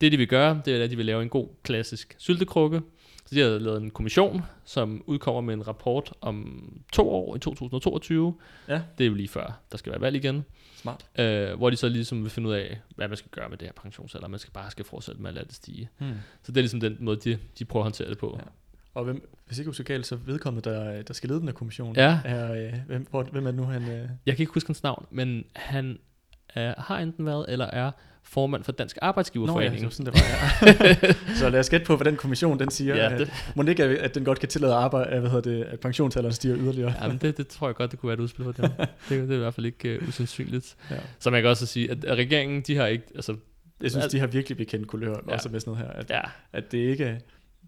[0.01, 2.81] Det, de vil gøre, det er, at de vil lave en god, klassisk syltekrukke.
[3.25, 7.39] Så de har lavet en kommission, som udkommer med en rapport om to år i
[7.39, 8.35] 2022.
[8.67, 8.81] Ja.
[8.97, 10.45] Det er jo lige før, der skal være valg igen.
[10.75, 11.05] Smart.
[11.19, 13.67] Øh, hvor de så ligesom vil finde ud af, hvad man skal gøre med det
[13.67, 14.27] her pensionsalder.
[14.27, 15.89] Man skal bare skal fortsætte med at lade det stige.
[15.97, 16.13] Hmm.
[16.43, 18.39] Så det er ligesom den måde, de, de prøver at håndtere det på.
[18.39, 18.45] Ja.
[18.97, 22.19] Og hvem, hvis ikke husker så vedkommende, der, der skal lede den her kommission, Ja.
[22.25, 23.81] er, øh, hvem, hvor, hvem er det nu, han...
[23.81, 25.97] Øh, Jeg kan ikke huske hans navn, men han
[26.49, 27.91] er, har enten været eller er
[28.23, 29.75] formand for Dansk Nå ja, Arbejdsgiverforening.
[29.75, 31.13] det var sådan, det var, ja.
[31.39, 32.95] så lad os gætte på, hvad den kommission, den siger.
[32.95, 35.29] Ja, at, det- Må det ikke, at at den godt kan tillade arbejde, at, hvad
[35.29, 36.93] hedder det, at pensionsalderen stiger yderligere?
[37.01, 38.69] Ja, men det, det tror jeg godt, det kunne være et udspil for dem.
[38.79, 40.75] det, det er i hvert fald ikke uh, usandsynligt.
[40.91, 40.95] Ja.
[41.19, 43.35] Så man kan også sige, at, at regeringen, de har ikke, altså,
[43.81, 45.33] Jeg synes, Al- de har virkelig bekendt kulør, ja.
[45.33, 45.93] også med sådan noget her.
[45.93, 46.21] At, ja,
[46.53, 47.19] at det ikke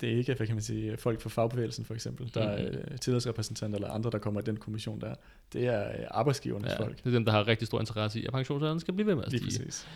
[0.01, 2.77] det er ikke, hvad kan man sige, folk fra fagbevægelsen for eksempel, der Mhm.
[2.87, 5.15] er tillidsrepræsentanter eller andre, der kommer i den kommission der.
[5.53, 6.97] Det er øh, arbejdsgivernes ja, folk.
[6.97, 9.23] det er dem, der har rigtig stor interesse i, at pensionsalderen skal blive ved med
[9.23, 9.65] at Lige stige.
[9.65, 9.87] præcis.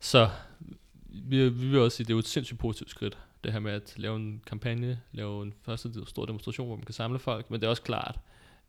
[0.00, 0.28] Så
[1.08, 3.18] vi, vi vil også sige, at det er jo et sindssygt positivt skridt.
[3.44, 6.92] det her med at lave en kampagne, lave en første stor demonstration, hvor man kan
[6.94, 8.18] samle folk, men det er også klart,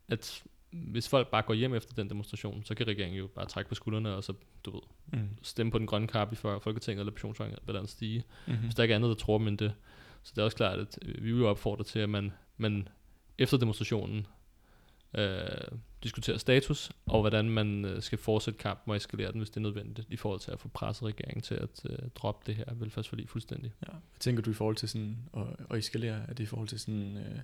[0.08, 3.68] at hvis folk bare går hjem efter den demonstration, så kan regeringen jo bare trække
[3.68, 4.32] på skuldrene, og så,
[4.64, 4.80] du ved,
[5.12, 5.28] Mm.
[5.42, 8.62] stemme på den grønne kap i Folketinget, eller pensionsalderen stige, Mm-hmm.
[8.62, 9.72] hvis der ikke er andet, der tror dem end det.
[10.24, 12.88] Så det er også klart, at øh, vi vil opfordre til, at man, man
[13.38, 14.26] efter demonstrationen
[15.18, 15.38] øh,
[16.02, 19.60] diskuterer status, og hvordan man øh, skal fortsætte kampen og eskalere den, hvis det er
[19.60, 23.28] nødvendigt, i forhold til at få presset regeringen til at øh, droppe det her velfærdsforlig
[23.28, 23.72] fuldstændig.
[23.86, 23.92] Ja.
[23.92, 26.20] Hvad tænker du i forhold til sådan at, at eskalere?
[26.28, 27.38] Er det i forhold til sådan øh,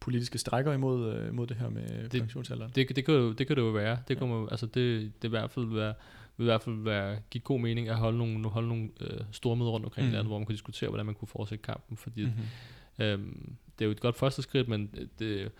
[0.00, 2.72] politiske strækker imod, øh, imod det her med Det- det, pensionsalderen?
[2.74, 3.98] Det, det, kan det kan det jo være.
[4.08, 4.18] Det, Ja.
[4.18, 5.94] kan man, altså det, det, i hvert fald være,
[6.36, 9.56] vil i hvert fald være, give god mening at holde nogle, holde nogle øh, store
[9.56, 10.12] møder rundt omkring mm.
[10.12, 12.30] Landet, hvor man kunne diskutere, hvordan man kunne fortsætte kampen, fordi mm.
[12.30, 13.04] Mm-hmm.
[13.04, 15.52] øhm, det er jo et godt første skridt, men det,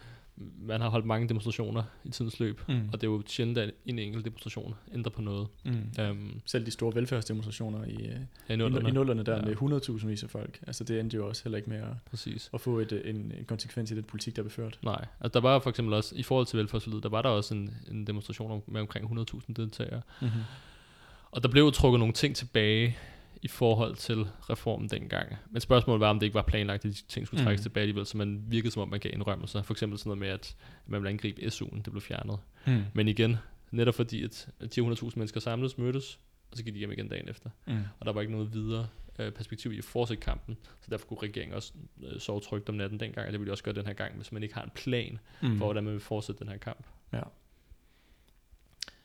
[0.61, 2.89] man har holdt mange demonstrationer i tidens løb, Mm.
[2.93, 5.49] og det er jo sjældent, at en enkelt demonstration ændrer på noget.
[5.65, 5.73] Mm.
[6.01, 8.17] Øhm, Selv de store velfærdsdemonstrationer i, øh,
[8.49, 8.89] ja, i nullerne.
[8.89, 9.43] i nullerne der Ja.
[9.43, 12.51] med 100.000 vis af folk, altså det endte jo også heller ikke med at, Præcis.
[12.55, 14.79] at få et, øh, en, en konsekvens i den politik, der blev ført.
[14.83, 17.55] Nej, altså der var for eksempel også, i forhold til velfærdsforliget, der var der også
[17.55, 20.03] en, en demonstration med omkring 100.000 deltagere.
[20.21, 20.41] Mm-hmm.
[21.31, 22.97] Og der blev jo trukket nogle ting tilbage
[23.45, 25.35] i forhold til reformen dengang.
[25.51, 27.63] Men spørgsmålet var, om det ikke var planlagt, at de ting skulle trækkes Mhm.
[27.65, 29.63] tilbage alligevel, så man virkede som om, man gav indrømmelser.
[29.63, 32.39] For eksempel sådan noget med, at man ville angribe SU'en, det blev fjernet.
[32.67, 32.83] Mm.
[32.95, 33.37] Men igen,
[33.71, 36.19] netop fordi, at 10.000 mennesker samledes, mødtes,
[36.51, 37.51] og så gik de hjem igen dagen efter.
[37.67, 37.79] Mm.
[38.01, 38.87] Og der var ikke noget videre
[39.19, 41.73] øh, perspektiv i at fortsætte kampen, så derfor kunne regeringen også
[42.03, 44.15] øh, sove trygt om natten dengang, og det vil de også gøre den her gang,
[44.17, 45.59] hvis man ikke har en plan Mm.
[45.59, 46.87] for, hvordan man vil fortsætte den her kamp.
[47.13, 47.21] Ja.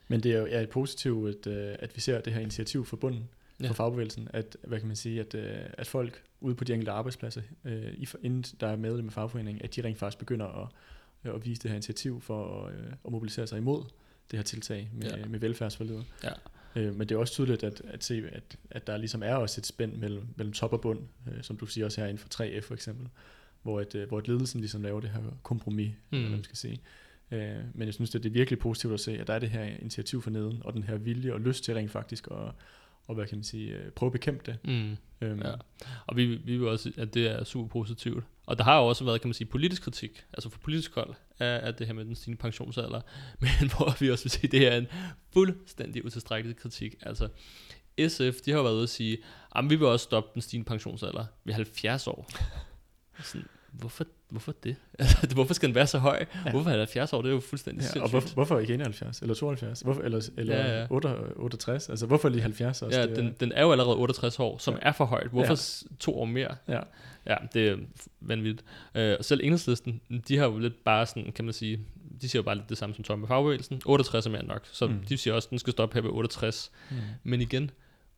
[0.08, 2.96] Men det er jo ja, positivt, at, øh, at vi ser det her initiativ fra
[2.96, 3.28] bunden
[3.62, 3.68] Ja.
[3.68, 6.92] for fagbevægelsen, at, hvad kan man sige, at, øh, at folk ude på de enkelte
[6.92, 7.92] arbejdspladser, øh,
[8.22, 10.68] inden der er medlem af fagforeningen, at de rent faktisk begynder at,
[11.24, 13.82] øh, at vise det her initiativ for at, øh, at mobilisere sig imod
[14.30, 15.26] det her tiltag med, Ja.
[15.26, 16.04] med velfærdsforledet.
[16.24, 16.30] Ja.
[16.76, 19.60] Øh, men det er også tydeligt at, at se, at, at der ligesom er også
[19.60, 22.28] et spænd mellem, mellem top og bund, øh, som du siger også her inden for
[22.44, 23.08] 3F for eksempel,
[23.62, 25.94] hvor, at, øh, hvor at ledelsen ligesom laver det her kompromis, mm.
[26.10, 26.16] Mm.
[26.16, 26.80] eller hvad man skal sige.
[27.30, 29.50] Øh, men jeg synes, at det er virkelig positivt at se, at der er det
[29.50, 32.52] her initiativ for neden, og den her vilje og lyst til rent faktisk at,
[33.10, 34.58] og hvad kan man sige, øh, prøve at bekæmpe det.
[34.64, 34.96] Mm.
[35.20, 35.52] Øhm, Ja.
[36.06, 38.24] Og vi, vi vil også, at det er super positivt.
[38.46, 41.14] Og der har jo også været, kan man sige, politisk kritik, altså for politisk hold,
[41.38, 43.00] af, af det her med den stigende pensionsalder,
[43.40, 44.86] men hvor vi også vil sige, at det er en
[45.32, 46.94] fuldstændig utilstrækkelig kritik.
[47.02, 47.28] Altså,
[48.08, 49.18] SF, de har jo været ude at sige,
[49.56, 52.30] at vi vil også stoppe den stigende pensionsalder ved 70 år.
[53.22, 54.76] Sådan, hvorfor, hvorfor det?
[54.98, 56.26] Altså, hvorfor skal den være så høj?
[56.44, 56.50] Ja.
[56.50, 57.22] Hvorfor er det 70 år?
[57.22, 58.02] Det er jo fuldstændig Ja, sindssygt.
[58.02, 59.80] og hvorfor, hvorfor ikke 71 eller 72?
[59.80, 60.80] Hvorfor, eller eller Ja, ja, ja.
[60.80, 60.86] ja.
[61.36, 61.88] 68?
[61.88, 63.00] Altså hvorfor lige 70 også?
[63.00, 64.78] Ja, det, den, den er jo allerede 68 år, som Ja.
[64.88, 65.30] er for højt.
[65.30, 65.94] Hvorfor Ja.
[66.00, 66.56] to år mere?
[66.68, 66.80] Ja.
[67.26, 67.76] Ja, det er
[68.20, 68.64] vanvittigt.
[68.94, 71.80] Øh, og selv enhedslisten, de har jo lidt bare sådan, kan man sige,
[72.22, 73.82] de siger jo bare lidt det samme som Tom med fagbevægelsen.
[73.86, 74.86] 68 er mere nok, så.
[74.86, 74.98] Mm.
[75.08, 76.70] de siger også, at den skal stoppe her ved 68.
[76.90, 76.96] Mm.
[77.22, 77.70] Men igen,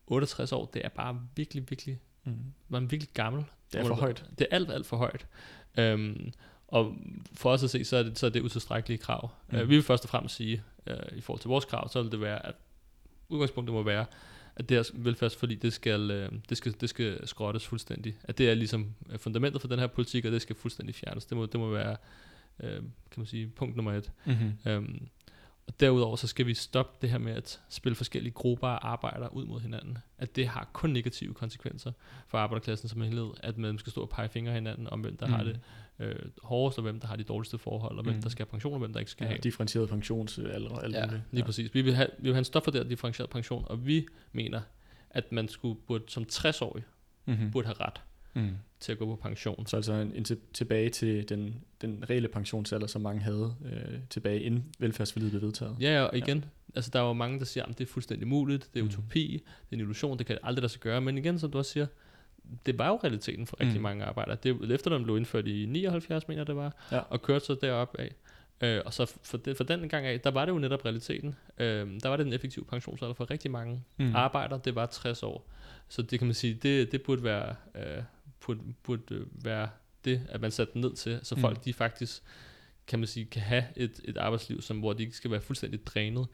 [0.07, 2.33] 68 år, det er bare virkelig, virkelig, Mm.
[2.69, 3.45] man er virkelig gammel.
[3.73, 4.25] Det er for højt.
[4.39, 5.27] Det er alt, alt for højt.
[5.79, 6.33] Øhm,
[6.69, 6.95] og
[7.35, 9.31] for os at se, så er det, så er det utilstrækkelige krav.
[9.49, 9.57] Mm.
[9.57, 9.63] Mm.
[9.63, 12.13] Uh, vi vil først og fremmest sige, uh, i forhold til vores krav, så vil
[12.13, 12.55] det være, at
[13.29, 14.07] udgangspunktet må være,
[14.57, 18.17] at det her velfærdsforlig, det skal, øh, det skal, det skal skrottes fuldstændig.
[18.25, 21.25] At det er ligesom øh, fundamentet for den her politik, og det skal fuldstændig fjernes.
[21.27, 21.97] Det må, det må være,
[22.61, 24.11] øh, kan man sige, punkt nummer et.
[24.25, 24.71] Mm-hmm.
[24.71, 25.09] Øhm,
[25.67, 29.35] og derudover så skal vi stoppe det her med at spille forskellige grupper af arbejdere
[29.35, 29.99] ud mod hinanden.
[30.19, 31.93] At det har kun negative konsekvenser
[32.29, 33.31] for arbejderklassen som helhed.
[33.41, 35.33] At man skal stå og pege fingre hinanden om, hvem der mm.
[35.33, 35.61] har det
[35.99, 38.23] øh, hårdest, og hvem der har de dårligste forhold, og hvem Mm.
[38.23, 39.39] der skal have pension, og hvem der ikke skal Ja, have.
[39.39, 41.75] differentieret pensionsalder Ja, lige præcis.
[41.75, 44.61] Vi vil have, vi vil have en stofvurderet differentieret pension, og vi mener,
[45.11, 46.83] at man skulle burde, som 60-årig
[47.27, 47.51] Mm-hmm.
[47.51, 48.01] burde have ret
[48.35, 48.49] Mm.
[48.81, 49.67] til at gå på pension.
[49.67, 53.99] Så altså en, en til, tilbage til den, den reelle pensionsalder, som mange havde øh,
[54.11, 55.77] tilbage inden velfærdsforlidet blev vedtaget.
[55.81, 56.45] Ja, og igen, ja.
[56.77, 58.89] altså der er jo mange, der siger, at det er fuldstændig muligt, det er Mm.
[58.89, 61.01] utopi, det er en illusion, det kan aldrig lade sig gøre.
[61.01, 61.87] Men igen, som du også siger,
[62.67, 63.83] det var jo realiteten for rigtig Mm.
[63.83, 64.37] mange arbejdere.
[64.43, 66.99] Det, efterløn blev indført i 79, mener det var, Ja.
[66.99, 68.15] og kørte så derop af.
[68.61, 71.35] Øh, og så for, det, for den gang af, der var det jo netop realiteten.
[71.59, 74.17] Øh, der var det en effektiv pensionsalder for rigtig mange mm.
[74.17, 75.49] arbejdere, det var 60 år.
[75.89, 78.03] Så det kan man sige, det, det burde være, øh,
[78.47, 79.69] burde, burde være
[80.05, 81.41] det, at man satte den ned til, så Mm.
[81.41, 82.23] folk de faktisk,
[82.87, 85.87] kan man sige, kan have et, et arbejdsliv, som, hvor de ikke skal være fuldstændig
[85.87, 86.27] drænet,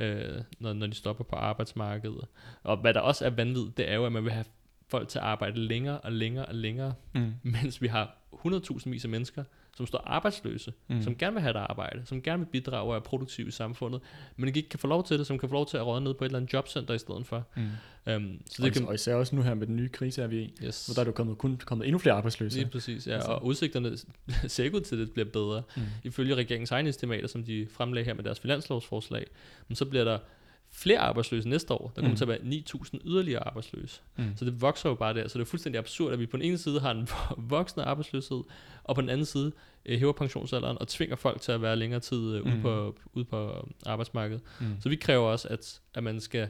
[0.00, 2.24] øh, når, når de stopper på arbejdsmarkedet.
[2.62, 4.44] Og hvad der også er vanvittigt, det er jo, at man vil have
[4.88, 7.32] folk til at arbejde længere og længere og længere, Mm.
[7.42, 9.44] mens vi har 100.000 vis af mennesker,
[9.82, 11.02] som står arbejdsløse, Mm.
[11.02, 14.00] som gerne vil have et arbejde, som gerne vil bidrage og er produktive i samfundet,
[14.36, 16.14] men ikke kan få lov til det, som kan få lov til at råde ned
[16.14, 17.46] på et eller andet jobcenter i stedet for.
[17.56, 17.62] Mm.
[17.62, 20.26] Um, så Og, det kan, og især også nu her med den nye krise, er
[20.26, 22.58] vi i, yes, hvor der er jo kommet, kun kommet endnu flere arbejdsløse.
[22.58, 23.30] lige præcis, ja, Altså.
[23.30, 23.96] og udsigterne
[24.48, 25.62] ser ikke ud til, at det bliver bedre.
[25.76, 25.82] Mm.
[26.04, 29.26] Ifølge regeringens egne estimater, som de fremlagde her med deres finanslovsforslag,
[29.68, 30.18] men så bliver der
[30.72, 31.92] flere arbejdsløse næste år.
[31.96, 32.16] Der kommer Mm.
[32.16, 34.00] til at være 9.000 yderligere arbejdsløse.
[34.16, 34.24] Mm.
[34.36, 35.28] Så det vokser jo bare der.
[35.28, 37.08] Så det er fuldstændig absurd, at vi på den ene side har en
[37.56, 38.42] voksende arbejdsløshed,
[38.84, 39.52] og på den anden side
[39.86, 42.62] øh, hæver pensionsalderen og tvinger folk til at være længere tid øh, ude, Mm.
[42.62, 44.42] på, ude på arbejdsmarkedet.
[44.60, 44.66] Mm.
[44.80, 46.48] Så vi kræver også, at, at man skal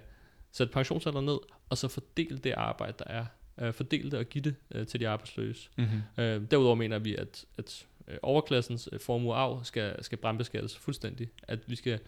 [0.52, 1.38] sætte pensionsalderen ned,
[1.70, 3.24] og så fordele det arbejde, der er.
[3.60, 5.68] Øh, fordele det og give det øh, til de arbejdsløse.
[5.78, 6.22] Mm-hmm.
[6.24, 11.28] Øh, derudover mener vi, at, at øh, overklassens øh, formue arv skal, skal brandbeskattes fuldstændig.
[11.42, 11.98] At vi skal,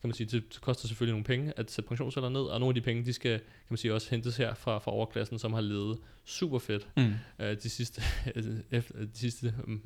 [0.00, 2.70] kan man sige, det, det koster selvfølgelig nogle penge at sætte pensionsalderen ned, og nogle
[2.70, 5.52] af de penge, de skal, kan man sige, også hentes her fra, fra overklassen, som
[5.52, 7.12] har levet super fedt Mm.
[7.38, 8.02] øh, de sidste,
[8.70, 9.82] efter, de sidste um,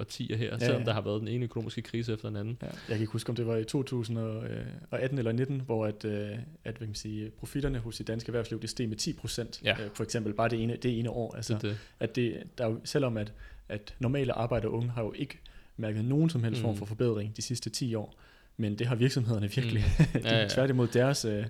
[0.00, 0.86] årtier her, Ja, selvom ja.
[0.86, 2.58] der har været den ene økonomiske krise efter den anden.
[2.62, 6.30] Ja, jeg kan ikke huske, om det var i 2018 eller 19, hvor at, øh,
[6.30, 9.60] at hvad kan man sige, profitterne hos det danske erhvervsliv, det steg med 10 procent.
[9.64, 9.76] Ja.
[9.94, 11.30] For eksempel bare det ene, det ene år.
[11.30, 13.32] Så Altså, det, at det, der er jo, selvom at,
[13.68, 15.38] at normale arbejdere og unge har jo ikke
[15.76, 16.78] mærket nogen som helst form Mm.
[16.78, 18.14] for forbedring de sidste 10 år,
[18.58, 19.84] men det har virksomhederne virkelig.
[19.98, 20.04] Mm.
[20.22, 20.48] de, Ja, ja.
[20.48, 21.44] Tværtimod deres, øh,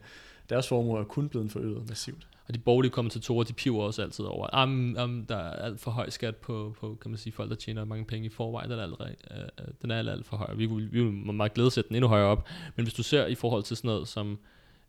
[0.51, 2.27] deres formuer er kun blevet forøget massivt.
[2.49, 5.91] Og de borgerlige kommentatorer, de piver også altid over, am, am, der er alt for
[5.91, 8.79] høj skat på, på, kan man sige, folk, der tjener mange penge i forvejen, den
[8.79, 10.55] er, allerede, øh, øh, den er alt, alt for høj.
[10.55, 12.49] Vi, vil- vi vil meget glæde sætte den endnu højere op.
[12.77, 14.39] Men hvis du ser i forhold til sådan noget som,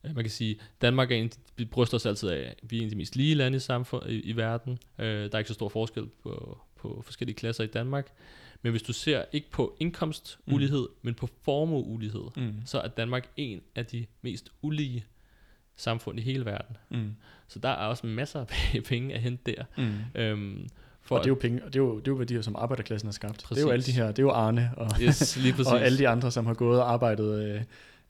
[0.04, 2.86] øh, man kan sige, Danmark er en, vi bryster os altid af, vi er en
[2.86, 4.80] af de mest lige lande i, samfund, i, i verden.
[5.00, 8.08] Øh, der er ikke så stor forskel på, på forskellige klasser i Danmark.
[8.62, 10.96] Men hvis du ser ikke på indkomstulighed, mm.
[11.02, 12.54] men på formueulighed, Mm.
[12.66, 15.06] så er Danmark en af de mest ulige
[15.76, 16.78] samfund i hele verden.
[16.90, 17.16] Mm.
[17.48, 18.40] Så der er også masser
[18.74, 19.64] af penge at hente der.
[19.78, 20.22] Mm.
[20.22, 20.68] Øhm,
[21.02, 22.56] for Og det er jo penge, og det er jo, det er jo værdier, som
[22.56, 23.46] arbejderklassen har skabt.
[23.50, 23.96] Det er jo alle de Præcis.
[23.96, 25.72] her, det er jo Arne og, yes, lige præcis.
[25.74, 27.44] og alle de andre, som har gået og arbejdet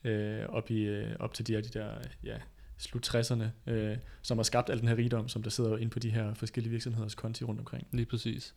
[0.04, 1.89] øh, øh, op, i, øh, op til de her, de der
[2.24, 2.36] ja,
[2.78, 6.00] slut 60'erne, øh, som har skabt al den her rigdom, som der sidder inde på
[6.00, 7.88] de her forskellige virksomheders konti rundt omkring.
[7.91, 8.54] Lige præcis.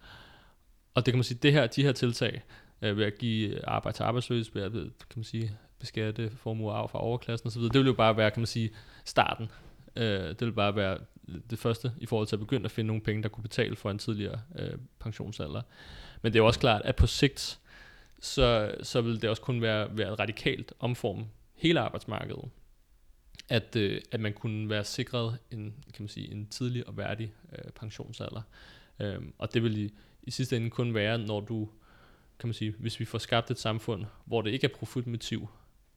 [0.94, 2.42] Og det kan man sige, det her, de her tiltag,
[2.82, 6.90] øh, ved at give arbejde til arbejdsløse, ved at kan man sige, beskatte formue af
[6.90, 8.70] fra overklassen osv., det vil jo bare være, kan man sige,
[9.04, 9.50] starten.
[9.96, 10.98] Øh, det vil bare være
[11.50, 13.90] det første i forhold til at begynde at finde nogle penge, der kunne betale for
[13.90, 15.62] en tidligere øh, pensionsalder.
[16.22, 17.58] Men det er jo også klart, at på sigt,
[18.20, 22.44] så, så vil det også kun være, være radikalt omforme hele arbejdsmarkedet.
[23.48, 27.32] At, øh, at man kunne være sikret en, kan man sige, en tidlig og værdig
[27.52, 28.42] øh, pensionsalder.
[29.00, 29.92] Øhm, og det vil i,
[30.22, 31.68] i sidste ende kun være, når du,
[32.38, 35.48] kan man sige, hvis vi får skabt et samfund, hvor det ikke er profitmotiv,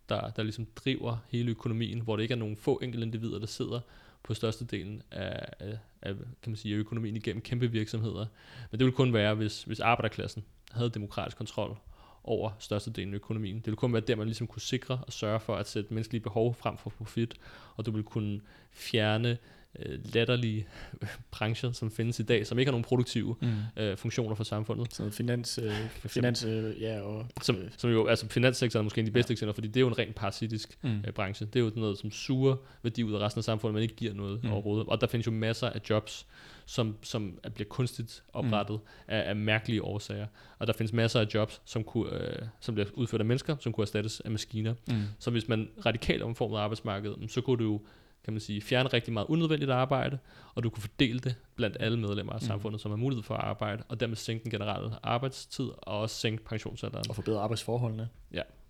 [0.09, 3.47] der, der ligesom driver hele økonomien, hvor det ikke er nogen få enkelte individer, der
[3.47, 3.80] sidder
[4.23, 8.26] på størstedelen af, af, af kan man sige, af økonomien igennem kæmpe virksomheder.
[8.71, 11.78] Men det vil kun være, hvis, hvis arbejderklassen havde demokratisk kontrol
[12.23, 13.55] over størstedelen af økonomien.
[13.55, 16.21] Det ville kun være der, man ligesom kunne sikre og sørge for at sætte menneskelige
[16.21, 17.34] behov frem for profit,
[17.76, 19.38] og du vil kunne fjerne
[19.80, 20.67] øh, latterlige
[21.32, 23.82] brancher, som findes i dag, som ikke har nogen produktive Mm.
[23.84, 24.93] øh, funktioner for samfundet.
[24.93, 25.73] Sådan finans, øh,
[26.05, 27.26] finans øh, ja, og...
[27.41, 29.34] Som, øh, som jo, altså finanssektoren er måske en af de bedste Ja.
[29.34, 30.89] eksempler, fordi det er jo en rent parasitisk mm.
[31.07, 31.45] øh, branche.
[31.45, 34.13] Det er jo noget, som suger værdi ud af resten af samfundet, men ikke giver
[34.13, 34.51] noget Mm.
[34.51, 34.88] overhovedet.
[34.88, 36.26] Og der findes jo masser af jobs,
[36.65, 38.88] som, som er- bliver kunstigt oprettet mm.
[39.07, 40.28] af, af mærkelige årsager.
[40.59, 43.71] Og der findes masser af jobs, som, kunne, øh, som bliver udført af mennesker, som
[43.73, 44.73] kunne erstattes af maskiner.
[44.88, 45.01] Mm.
[45.19, 47.82] Så hvis man radikalt omformede arbejdsmarkedet, så kunne du jo
[48.26, 50.17] kan man sige, fjerne rigtig meget unødvendigt arbejde,
[50.55, 52.47] og du kunne fordele det blandt alle medlemmer af Mm.
[52.47, 56.15] samfundet, som har mulighed for at arbejde, og dermed sænke den generelle arbejdstid, og også
[56.15, 57.05] sænke pensionsalderen.
[57.09, 58.09] Og forbedre arbejdsforholdene.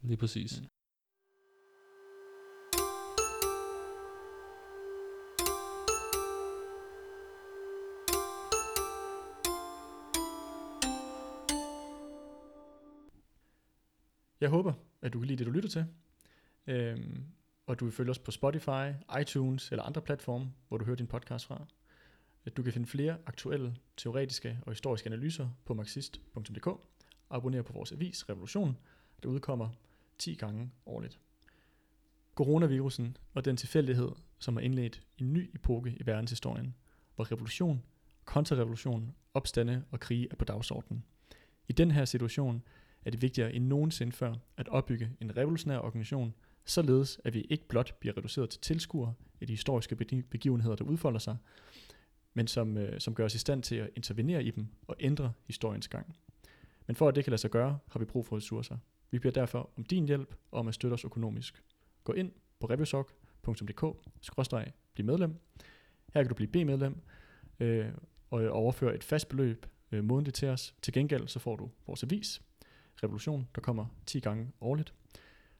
[0.03, 0.61] Lige præcis.
[0.61, 0.67] Mm.
[14.41, 15.85] Jeg håber, at du kan lide det, du lytter til.
[16.67, 17.23] Øhm,
[17.65, 18.91] og du vil følge os på Spotify,
[19.21, 21.65] iTunes eller andre platforme, hvor du hører din podcast fra.
[22.57, 26.67] Du kan finde flere aktuelle, teoretiske og historiske analyser på marxist.dk.
[27.29, 28.77] Abonner på vores avis Revolution,
[29.23, 29.69] der udkommer
[30.17, 31.19] 10 gange årligt.
[32.35, 36.75] Coronavirusen og den tilfældighed, som har indledt en ny epoke i verdenshistorien,
[37.15, 37.83] hvor revolution,
[38.25, 41.03] kontrarevolution, opstande og krige er på dagsordenen.
[41.67, 42.63] I den her situation
[43.05, 46.33] er det vigtigere end nogensinde før at opbygge en revolutionær organisation,
[46.65, 49.95] således at vi ikke blot bliver reduceret til tilskuere af de historiske
[50.29, 51.37] begivenheder, der udfolder sig,
[52.33, 55.33] men som, øh, som gør os i stand til at intervenere i dem og ændre
[55.47, 56.15] historiens gang.
[56.87, 58.77] Men for at det kan lade sig gøre, har vi brug for ressourcer.
[59.11, 61.63] Vi bliver derfor om din hjælp og om at støtte os økonomisk.
[62.03, 63.85] Gå ind på revisoc.dk,
[64.93, 65.35] bliv medlem.
[66.13, 67.01] Her kan du blive B-medlem
[67.59, 67.87] øh,
[68.29, 70.75] og overføre et fast beløb øh, månedligt til os.
[70.81, 72.41] Til gengæld så får du vores avis,
[73.03, 74.93] Revolution, der kommer 10 gange årligt.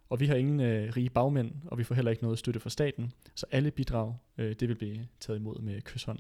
[0.09, 2.69] Og vi har ingen øh, rige bagmænd, og vi får heller ikke noget støtte fra
[2.69, 6.19] staten, så alle bidrag, øh, det vil blive taget imod med kysshånd.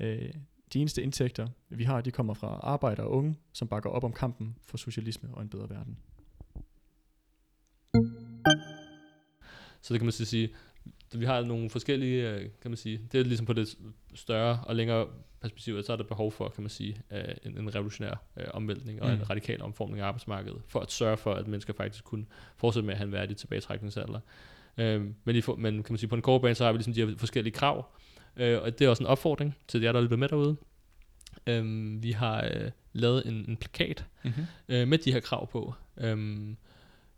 [0.00, 0.32] Øh,
[0.72, 4.12] de eneste indtægter, vi har, de kommer fra arbejdere og unge, som bakker op om
[4.12, 5.98] kampen for socialisme og en bedre verden.
[9.80, 10.54] Så det kan man så sige,
[11.14, 13.78] vi har nogle forskellige, øh, kan man sige, det er ligesom på det
[14.14, 15.08] større og længere
[15.52, 19.02] perspektiv, så er der behov for, kan man sige, øh, en, en revolutionær øh, omvæltning
[19.02, 19.14] og mm.
[19.14, 22.26] en radikal omformning af arbejdsmarkedet, for at sørge for, at mennesker faktisk kunne
[22.56, 24.20] fortsætte med at have en værdig tilbagetrækningsalder.
[24.78, 26.92] Øh, men, i men kan man sige, på en kort bane, så har vi ligesom
[26.92, 27.86] de her forskellige krav,
[28.36, 30.56] øh, og det er også en opfordring til jer, der lytter med derude.
[31.46, 34.44] Øh, vi har øh, lavet en, en plakat mm-hmm.
[34.68, 36.48] øh, med de her krav på, øh,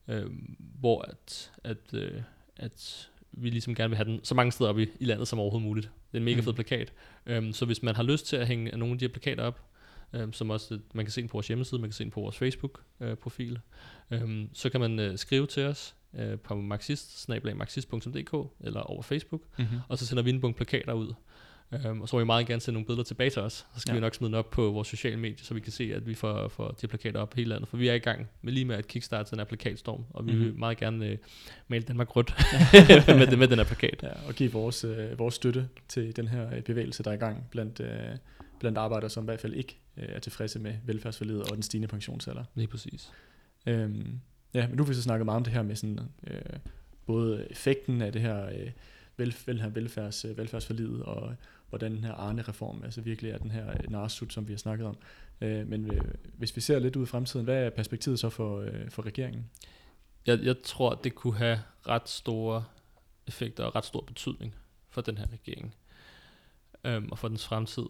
[0.08, 0.26] øh,
[0.58, 2.22] hvor at, at, øh,
[2.56, 5.38] at vi ligesom gerne vil have den så mange steder op i, i landet som
[5.38, 5.90] overhovedet muligt.
[6.12, 6.42] Det er en mega mm.
[6.42, 6.92] fed plakat.
[7.38, 9.62] Um, så hvis man har lyst til at hænge nogle af de her plakater op,
[10.22, 12.20] um, som også man kan se den på vores hjemmeside, man kan se den på
[12.20, 13.58] vores Facebook-profil,
[14.10, 19.02] uh, um, så kan man uh, skrive til os uh, på marxist marxist.dk eller over
[19.02, 19.78] Facebook, mm-hmm.
[19.88, 21.14] og så sender vi en bunke plakater ud.
[21.70, 23.52] Um, og så vil vi meget gerne sende nogle billeder tilbage til os.
[23.52, 23.94] Så skal ja.
[23.94, 26.14] vi nok smide den op på vores sociale medier, så vi kan se, at vi
[26.14, 27.68] får, får de plakater op hele landet.
[27.68, 30.32] For vi er i gang med lige med at kickstarte den her plakatstorm, og vi
[30.32, 30.46] mm-hmm.
[30.46, 31.18] vil meget gerne uh,
[31.68, 32.34] male Danmark rødt
[33.18, 34.02] med, med den her plakat.
[34.02, 37.48] Ja, og give vores, uh, vores støtte til den her bevægelse, der er i gang
[37.50, 37.86] blandt, uh,
[38.60, 41.88] blandt arbejdere, som i hvert fald ikke uh, er tilfredse med velfærdsforledet og den stigende
[41.88, 42.44] pensionsalder.
[42.54, 43.12] Lige præcis.
[43.66, 44.20] Um,
[44.54, 46.58] ja, men nu har vi så snakket meget om det her med sådan, uh,
[47.06, 48.70] både effekten af det her, uh,
[49.16, 51.34] vel, vel, her velfærds, velfærdsforlidet og
[51.68, 54.86] hvordan den her Arne-reform altså virkelig er den her øh, narsut, som vi har snakket
[54.86, 54.96] om.
[55.40, 56.00] Øh, men øh,
[56.34, 59.50] hvis vi ser lidt ud i fremtiden, hvad er perspektivet så for, for regeringen?
[60.26, 61.58] Jeg, jeg tror, det kunne have
[61.88, 62.64] ret store
[63.26, 64.54] effekter og ret stor betydning
[64.88, 65.74] for den her regering
[66.84, 67.86] øhm, og for dens fremtid.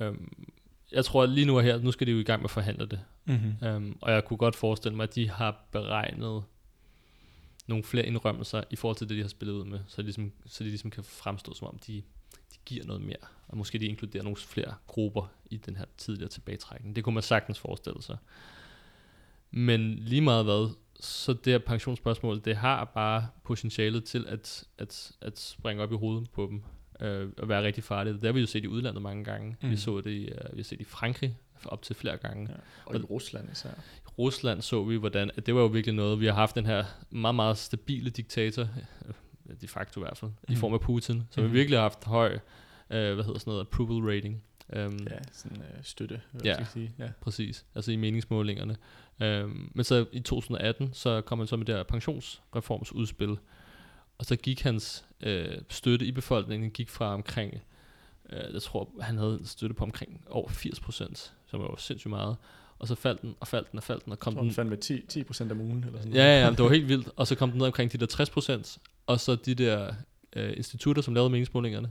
[0.00, 0.46] Øhm,
[0.92, 2.86] jeg tror, at lige nu her, nu skal de jo i gang med at forhandle
[2.86, 3.00] det.
[3.24, 3.66] Mm-hmm.
[3.66, 6.44] Øhm, og jeg kunne godt forestille mig, at de har beregnet
[7.66, 10.32] nogle flere indrømmelser i forhold til det, de har spillet ud med, så, de ligesom,
[10.46, 12.02] så de ligesom kan fremstå som om, de
[12.54, 13.16] de giver noget mere,
[13.48, 16.96] og måske de inkluderer nogle flere grupper i den her tidligere tilbagetrækning.
[16.96, 18.16] Det kunne man sagtens forestille sig.
[19.50, 25.12] Men lige meget hvad, så det her pensionsspørgsmål, det har bare potentialet til at, at,
[25.20, 26.62] at springe op i hovedet på dem,
[27.00, 28.14] øh, og være rigtig farligt.
[28.14, 29.56] Det har vi jo set i udlandet mange gange.
[29.62, 29.70] Mm.
[29.70, 32.48] Vi så det i, uh, vi har set i Frankrig op til flere gange.
[32.50, 33.70] Ja, og, og i Rusland især.
[33.70, 36.66] I Rusland så vi, hvordan, at det var jo virkelig noget, vi har haft den
[36.66, 38.68] her meget, meget stabile diktator,
[39.60, 40.54] de facto i hvert fald, mm.
[40.54, 41.52] i form af Putin, som mm.
[41.52, 42.32] virkelig har haft høj,
[42.90, 44.42] øh, hvad hedder sådan noget, approval rating.
[44.76, 44.78] Um,
[45.10, 46.92] ja, sådan øh, støtte, hvad ja, skal sige.
[46.98, 47.64] Ja, præcis.
[47.74, 48.76] Altså i meningsmålingerne.
[49.20, 53.38] Um, men så i 2018, så kom han så med det her pensionsreformsudspil,
[54.18, 57.62] og så gik hans øh, støtte i befolkningen gik fra omkring,
[58.30, 62.10] øh, jeg tror, han havde støtte på omkring over 80 procent, som var jo sindssygt
[62.10, 62.36] meget,
[62.78, 64.52] og så faldt den, og faldt den, og faldt den, og kom den...
[64.52, 66.24] Så med 10, 10 procent om ugen, eller sådan noget.
[66.24, 68.30] Ja, ja, det var helt vildt, og så kom den ned omkring de der 60
[68.30, 69.94] procent, og så de der
[70.36, 71.90] øh, institutter, som lavede meningsmålingerne,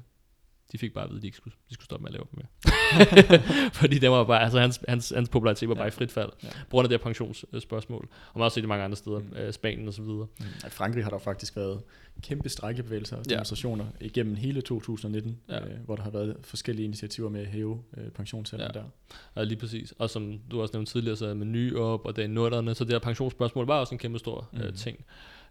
[0.74, 2.26] de fik bare at vide, at de ikke skulle, de skulle stoppe med at lave
[2.32, 3.70] dem mere.
[3.82, 5.88] Fordi det var bare, altså hans, hans, hans popularitet var bare ja.
[5.88, 6.50] i frit fald, ja.
[6.50, 8.02] på grund af det her pensionsspørgsmål.
[8.02, 9.34] Og man har også set det mange andre steder, mm.
[9.36, 10.28] øh, Spanien og så videre.
[10.40, 10.46] Mm.
[10.68, 11.82] I Frankrig har der faktisk været
[12.22, 14.06] kæmpe strækkebevægelser og demonstrationer ja.
[14.06, 15.60] igennem hele 2019, ja.
[15.60, 18.80] øh, hvor der har været forskellige initiativer med at hæve øh, pensionsalderen ja.
[18.80, 18.86] der.
[19.36, 19.94] Ja, lige præcis.
[19.98, 22.92] Og som du også nævnte tidligere, så med ny op og det nutterne, så det
[22.94, 24.66] her pensionsspørgsmål var også en kæmpe stor øh, mm.
[24.66, 25.06] øh, ting.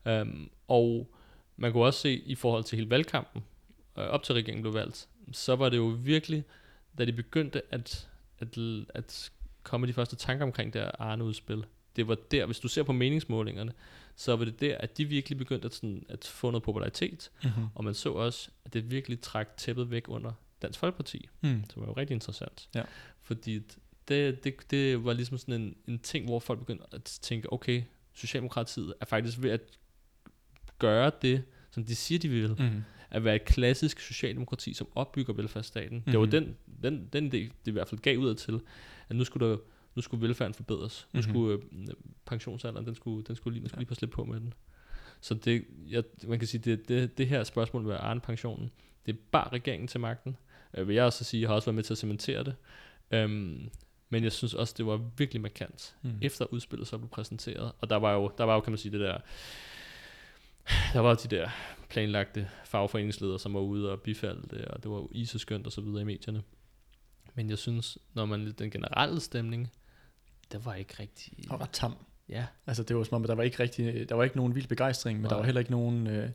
[0.07, 1.15] Um, og
[1.57, 3.43] man kunne også se i forhold til hele valgkampen,
[3.99, 6.45] øh, op til regeringen blev valgt, så var det jo virkelig,
[6.99, 9.33] da de begyndte at, at, at
[9.63, 11.65] komme de første tanker omkring det Arne-udspil,
[11.97, 13.73] det var der, hvis du ser på meningsmålingerne,
[14.17, 17.67] så var det der, at de virkelig begyndte at, sådan, at få noget popularitet, mm-hmm.
[17.75, 20.33] og man så også, at det virkelig trak tæppet væk under
[20.63, 21.63] Dansk Folkeparti, mm.
[21.63, 22.69] Det var jo rigtig interessant.
[22.75, 22.83] Ja.
[23.21, 23.63] Fordi
[24.09, 27.83] det, det, det var ligesom sådan en, en ting, hvor folk begyndte at tænke, okay,
[28.13, 29.61] Socialdemokratiet er faktisk ved at
[30.83, 32.57] gøre det, som de siger, de vil.
[32.59, 32.83] Mm.
[33.11, 35.97] At være et klassisk socialdemokrati, som opbygger velfærdsstaten.
[35.97, 36.13] Mm.
[36.13, 36.31] Det var mhm.
[36.31, 38.61] den, den, den idé, det i hvert fald gav ud til,
[39.09, 39.57] at nu skulle, der,
[39.95, 41.09] nu skulle velfærden forbedres.
[41.13, 41.23] Nu mm.
[41.23, 41.87] skulle øh,
[42.25, 44.55] pensionsalderen, den skulle, den skulle lige, man skulle lige på slippe på med den.
[45.21, 48.71] Så det, jeg, man kan sige, det, det, det her spørgsmål med Arne pensionen,
[49.07, 50.37] det er bare regeringen til magten.
[50.75, 52.55] Øh, vil jeg også sige, jeg har også været med til at cementere det.
[53.11, 53.71] Øhm,
[54.09, 56.19] men jeg synes også, det var virkelig markant, mm.
[56.23, 57.73] efter udspillet så blev præsenteret.
[57.81, 59.19] Og der var jo, der var jo kan man sige, det der
[60.93, 61.51] der var de der
[61.89, 65.81] planlagte fagforeningsledere, som var ude og bifalde det, og det var så skønt og så
[65.81, 66.43] videre i medierne.
[67.35, 69.73] Men jeg synes, når man den generelle stemning,
[70.53, 71.33] der var ikke rigtig...
[71.51, 71.95] Og ret tam.
[72.29, 72.47] Ja.
[72.67, 75.19] Altså det var som om, der var ikke rigtig, der var ikke nogen vild begejstring,
[75.19, 75.29] men Nej.
[75.29, 76.07] der var heller ikke nogen...
[76.07, 76.31] Øh,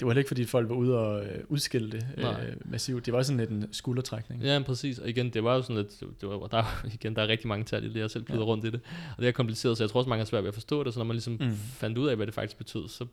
[0.00, 2.24] det var heller ikke, fordi folk var ude og øh, udskille det øh,
[2.64, 3.06] massivt.
[3.06, 4.42] Det var sådan lidt en skuldertrækning.
[4.42, 4.98] Ja, præcis.
[4.98, 6.64] Og igen, det var jo sådan lidt, det var, der,
[6.94, 8.34] igen, der er rigtig mange tal i det, jeg selv ja.
[8.36, 8.80] rundt i det.
[9.16, 10.94] Og det er kompliceret, så jeg tror også, mange er svært ved at forstå det.
[10.94, 11.56] Så når man ligesom mm.
[11.56, 13.06] fandt ud af, hvad det faktisk betød, så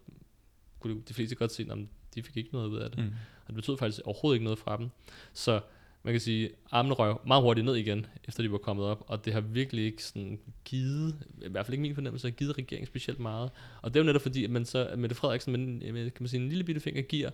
[0.80, 1.78] kunne de fleste godt se, at
[2.16, 3.00] de fik ikke noget ud af det.
[3.00, 3.12] Mm.
[3.42, 4.90] Og det betød faktisk overhovedet ikke noget fra dem.
[5.34, 5.62] Så
[6.04, 9.26] man kan sige, armene røg meget hurtigt ned igen, efter de var kommet op, og
[9.26, 12.88] det har virkelig ikke sådan givet, i hvert fald ikke min fornemmelse, har givet regeringen
[12.88, 13.52] specielt meget.
[13.82, 16.24] Og det er jo netop fordi, at man så, at Mette Frederiksen med, med, kan
[16.24, 17.30] man sige, en lille bitte finger giver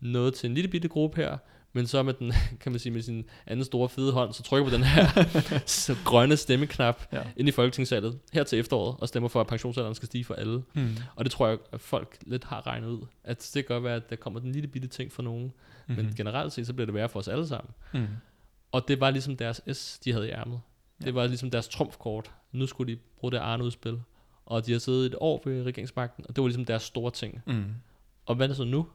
[0.00, 1.38] noget til en lille bitte gruppe her,
[1.76, 4.70] men så med den, kan man sige, med sin anden store fede hånd, så trykker
[4.70, 5.06] på den her
[5.66, 7.22] så grønne stemmeknap ja.
[7.36, 10.62] ind i folketingssalget her til efteråret, og stemmer for, at pensionsalderen skal stige for alle.
[10.74, 10.96] Mm.
[11.16, 13.06] Og det tror jeg, at folk lidt har regnet ud.
[13.24, 15.52] At det kan godt være, at der kommer den lille bitte ting for nogen,
[15.86, 16.04] mm-hmm.
[16.04, 17.74] men generelt set, så bliver det værre for os alle sammen.
[17.94, 18.06] Mm.
[18.72, 20.60] Og det var ligesom deres S, de havde i ærmet.
[21.00, 21.06] Ja.
[21.06, 22.30] Det var ligesom deres trumfkort.
[22.52, 24.00] Nu skulle de bruge det Arne-udspil.
[24.46, 27.42] Og de har siddet et år ved regeringsmagten, og det var ligesom deres store ting.
[27.46, 27.64] Mm.
[28.26, 28.86] Og hvad er det så nu?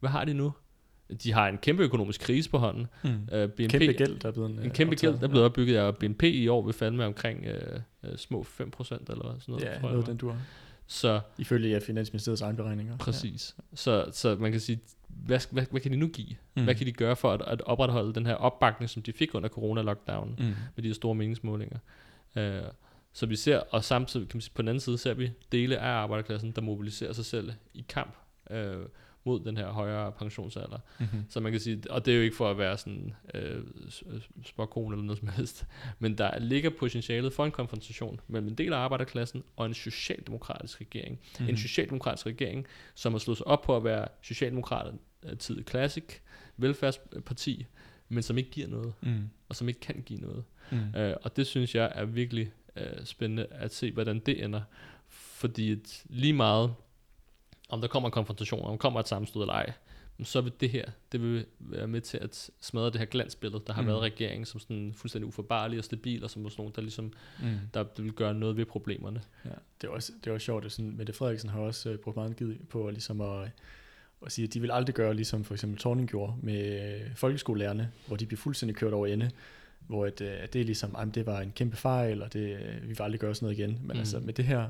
[0.00, 0.52] Hvad har de nu?
[1.22, 2.86] De har en kæmpe økonomisk krise på hånden.
[3.02, 3.10] Mm.
[3.10, 5.96] Uh, BNP, kæmpe gæld, der er blevet En kæmpe gæld, der er blevet opbygget, og
[5.96, 7.46] BNP i år vil falde med omkring
[8.04, 9.64] uh, uh, små 5% eller sådan noget.
[9.64, 10.38] Ja, noget den du har.
[10.86, 12.96] Så, Ifølge ja, Finansministeriets egen beregninger.
[12.96, 13.54] Præcis.
[13.58, 13.76] Ja.
[13.76, 16.36] Så, så man kan sige, hvad, hvad, hvad kan de nu give?
[16.56, 16.64] Mm.
[16.64, 19.48] Hvad kan de gøre for at, at opretholde den her opbakning, som de fik under
[19.48, 20.54] corona-lockdownen, mm.
[20.76, 21.78] med de her store meningsmålinger?
[22.36, 22.42] Uh,
[23.12, 25.78] så vi ser, og samtidig kan man sige, på den anden side ser vi dele
[25.78, 28.16] af arbejderklassen, der mobiliserer sig selv i kamp.
[28.50, 28.56] Uh,
[29.24, 30.78] mod den her højere pensionsalder.
[30.98, 31.24] Mm-hmm.
[31.28, 33.62] Så man kan sige, og det er jo ikke for at være sådan øh,
[34.44, 35.66] spokon eller noget som helst,
[35.98, 40.80] men der ligger potentialet for en konfrontation mellem en del af arbejderklassen og en socialdemokratisk
[40.80, 41.18] regering.
[41.20, 41.48] Mm-hmm.
[41.48, 44.92] En socialdemokratisk regering, som har slået sig op på at være socialdemokrater
[45.38, 46.04] tid classic,
[46.56, 47.66] velfærdsparti,
[48.08, 49.30] men som ikke giver noget, mm.
[49.48, 50.44] og som ikke kan give noget.
[50.70, 50.94] Mm.
[50.96, 54.60] Øh, og det synes jeg er virkelig øh, spændende at se, hvordan det ender.
[55.08, 55.76] Fordi
[56.08, 56.74] lige meget
[57.70, 59.72] om der kommer en konfrontation, om der kommer et sammenstød eller ej,
[60.24, 63.72] så vil det her, det vil være med til at smadre det her glansbillede, der
[63.72, 63.88] har mm.
[63.88, 67.12] været regeringen som sådan fuldstændig uforbarlig og stabil, og som sådan nogen, der ligesom,
[67.42, 67.58] mm.
[67.74, 69.22] der, vil gøre noget ved problemerne.
[69.44, 69.50] Ja,
[69.80, 72.16] det er også, det er også sjovt, at sådan, Mette Frederiksen har også uh, brugt
[72.16, 73.50] meget givet på ligesom at,
[74.26, 77.90] at sige, at de vil aldrig gøre, ligesom for eksempel Torning gjorde med uh, folkeskolelærerne,
[78.06, 79.30] hvor de bliver fuldstændig kørt over ende,
[79.86, 82.82] hvor at, uh, det er ligesom, at det var en kæmpe fejl, og det, uh,
[82.82, 83.70] vi vil aldrig gøre sådan noget igen.
[83.70, 83.98] Men mm.
[83.98, 84.68] altså med det her,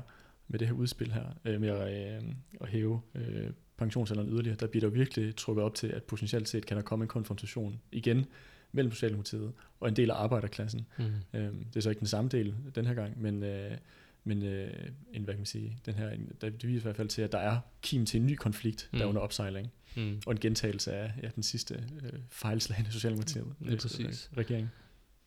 [0.51, 2.29] med det her udspil her, øh, med at, øh,
[2.61, 6.65] at hæve øh, pensionsalderen yderligere, der bliver der virkelig trukket op til, at potentielt set
[6.65, 8.25] kan der komme en konfrontation igen
[8.71, 10.87] mellem Socialdemokratiet og en del af arbejderklassen.
[10.97, 11.05] Mm.
[11.33, 13.77] Øh, det er så ikke den samme del den her gang, men, øh,
[14.23, 14.73] men øh,
[15.13, 16.09] en, hvad kan man sige, den her,
[16.41, 18.89] der, det viser i hvert fald til, at der er kim til en ny konflikt,
[18.91, 18.97] mm.
[18.97, 20.21] der er under opsejling, mm.
[20.25, 23.53] og en gentagelse af ja, den sidste øh, fejlslagende Socialdemokratiet.
[23.59, 23.69] Mm.
[23.69, 24.29] Er præcis.
[24.37, 24.69] Regering.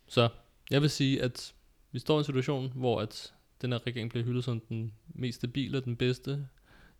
[0.09, 0.29] Så
[0.70, 1.55] jeg vil sige, at
[1.93, 3.33] vi står i en situation, hvor at
[3.63, 6.49] den her regering bliver hyldet som den mest stabile og den bedste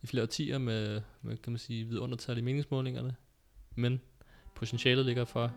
[0.03, 3.17] i flere årtier med, med kan man sige, vidundertal i meningsmålingerne.
[3.75, 4.01] Men
[4.55, 5.53] potentialet ligger for,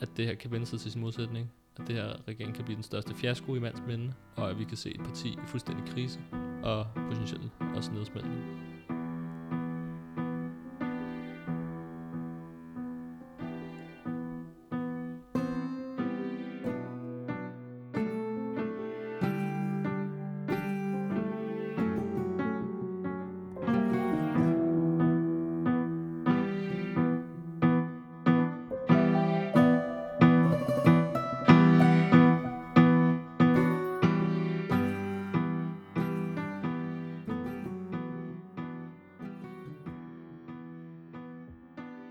[0.00, 1.52] at det her kan vende sig til sin modsætning.
[1.76, 4.64] At det her regering kan blive den største fiasko i mands minde, og at vi
[4.64, 6.20] kan se et parti i fuldstændig krise
[6.62, 8.67] og potentielt også nedsmeltning.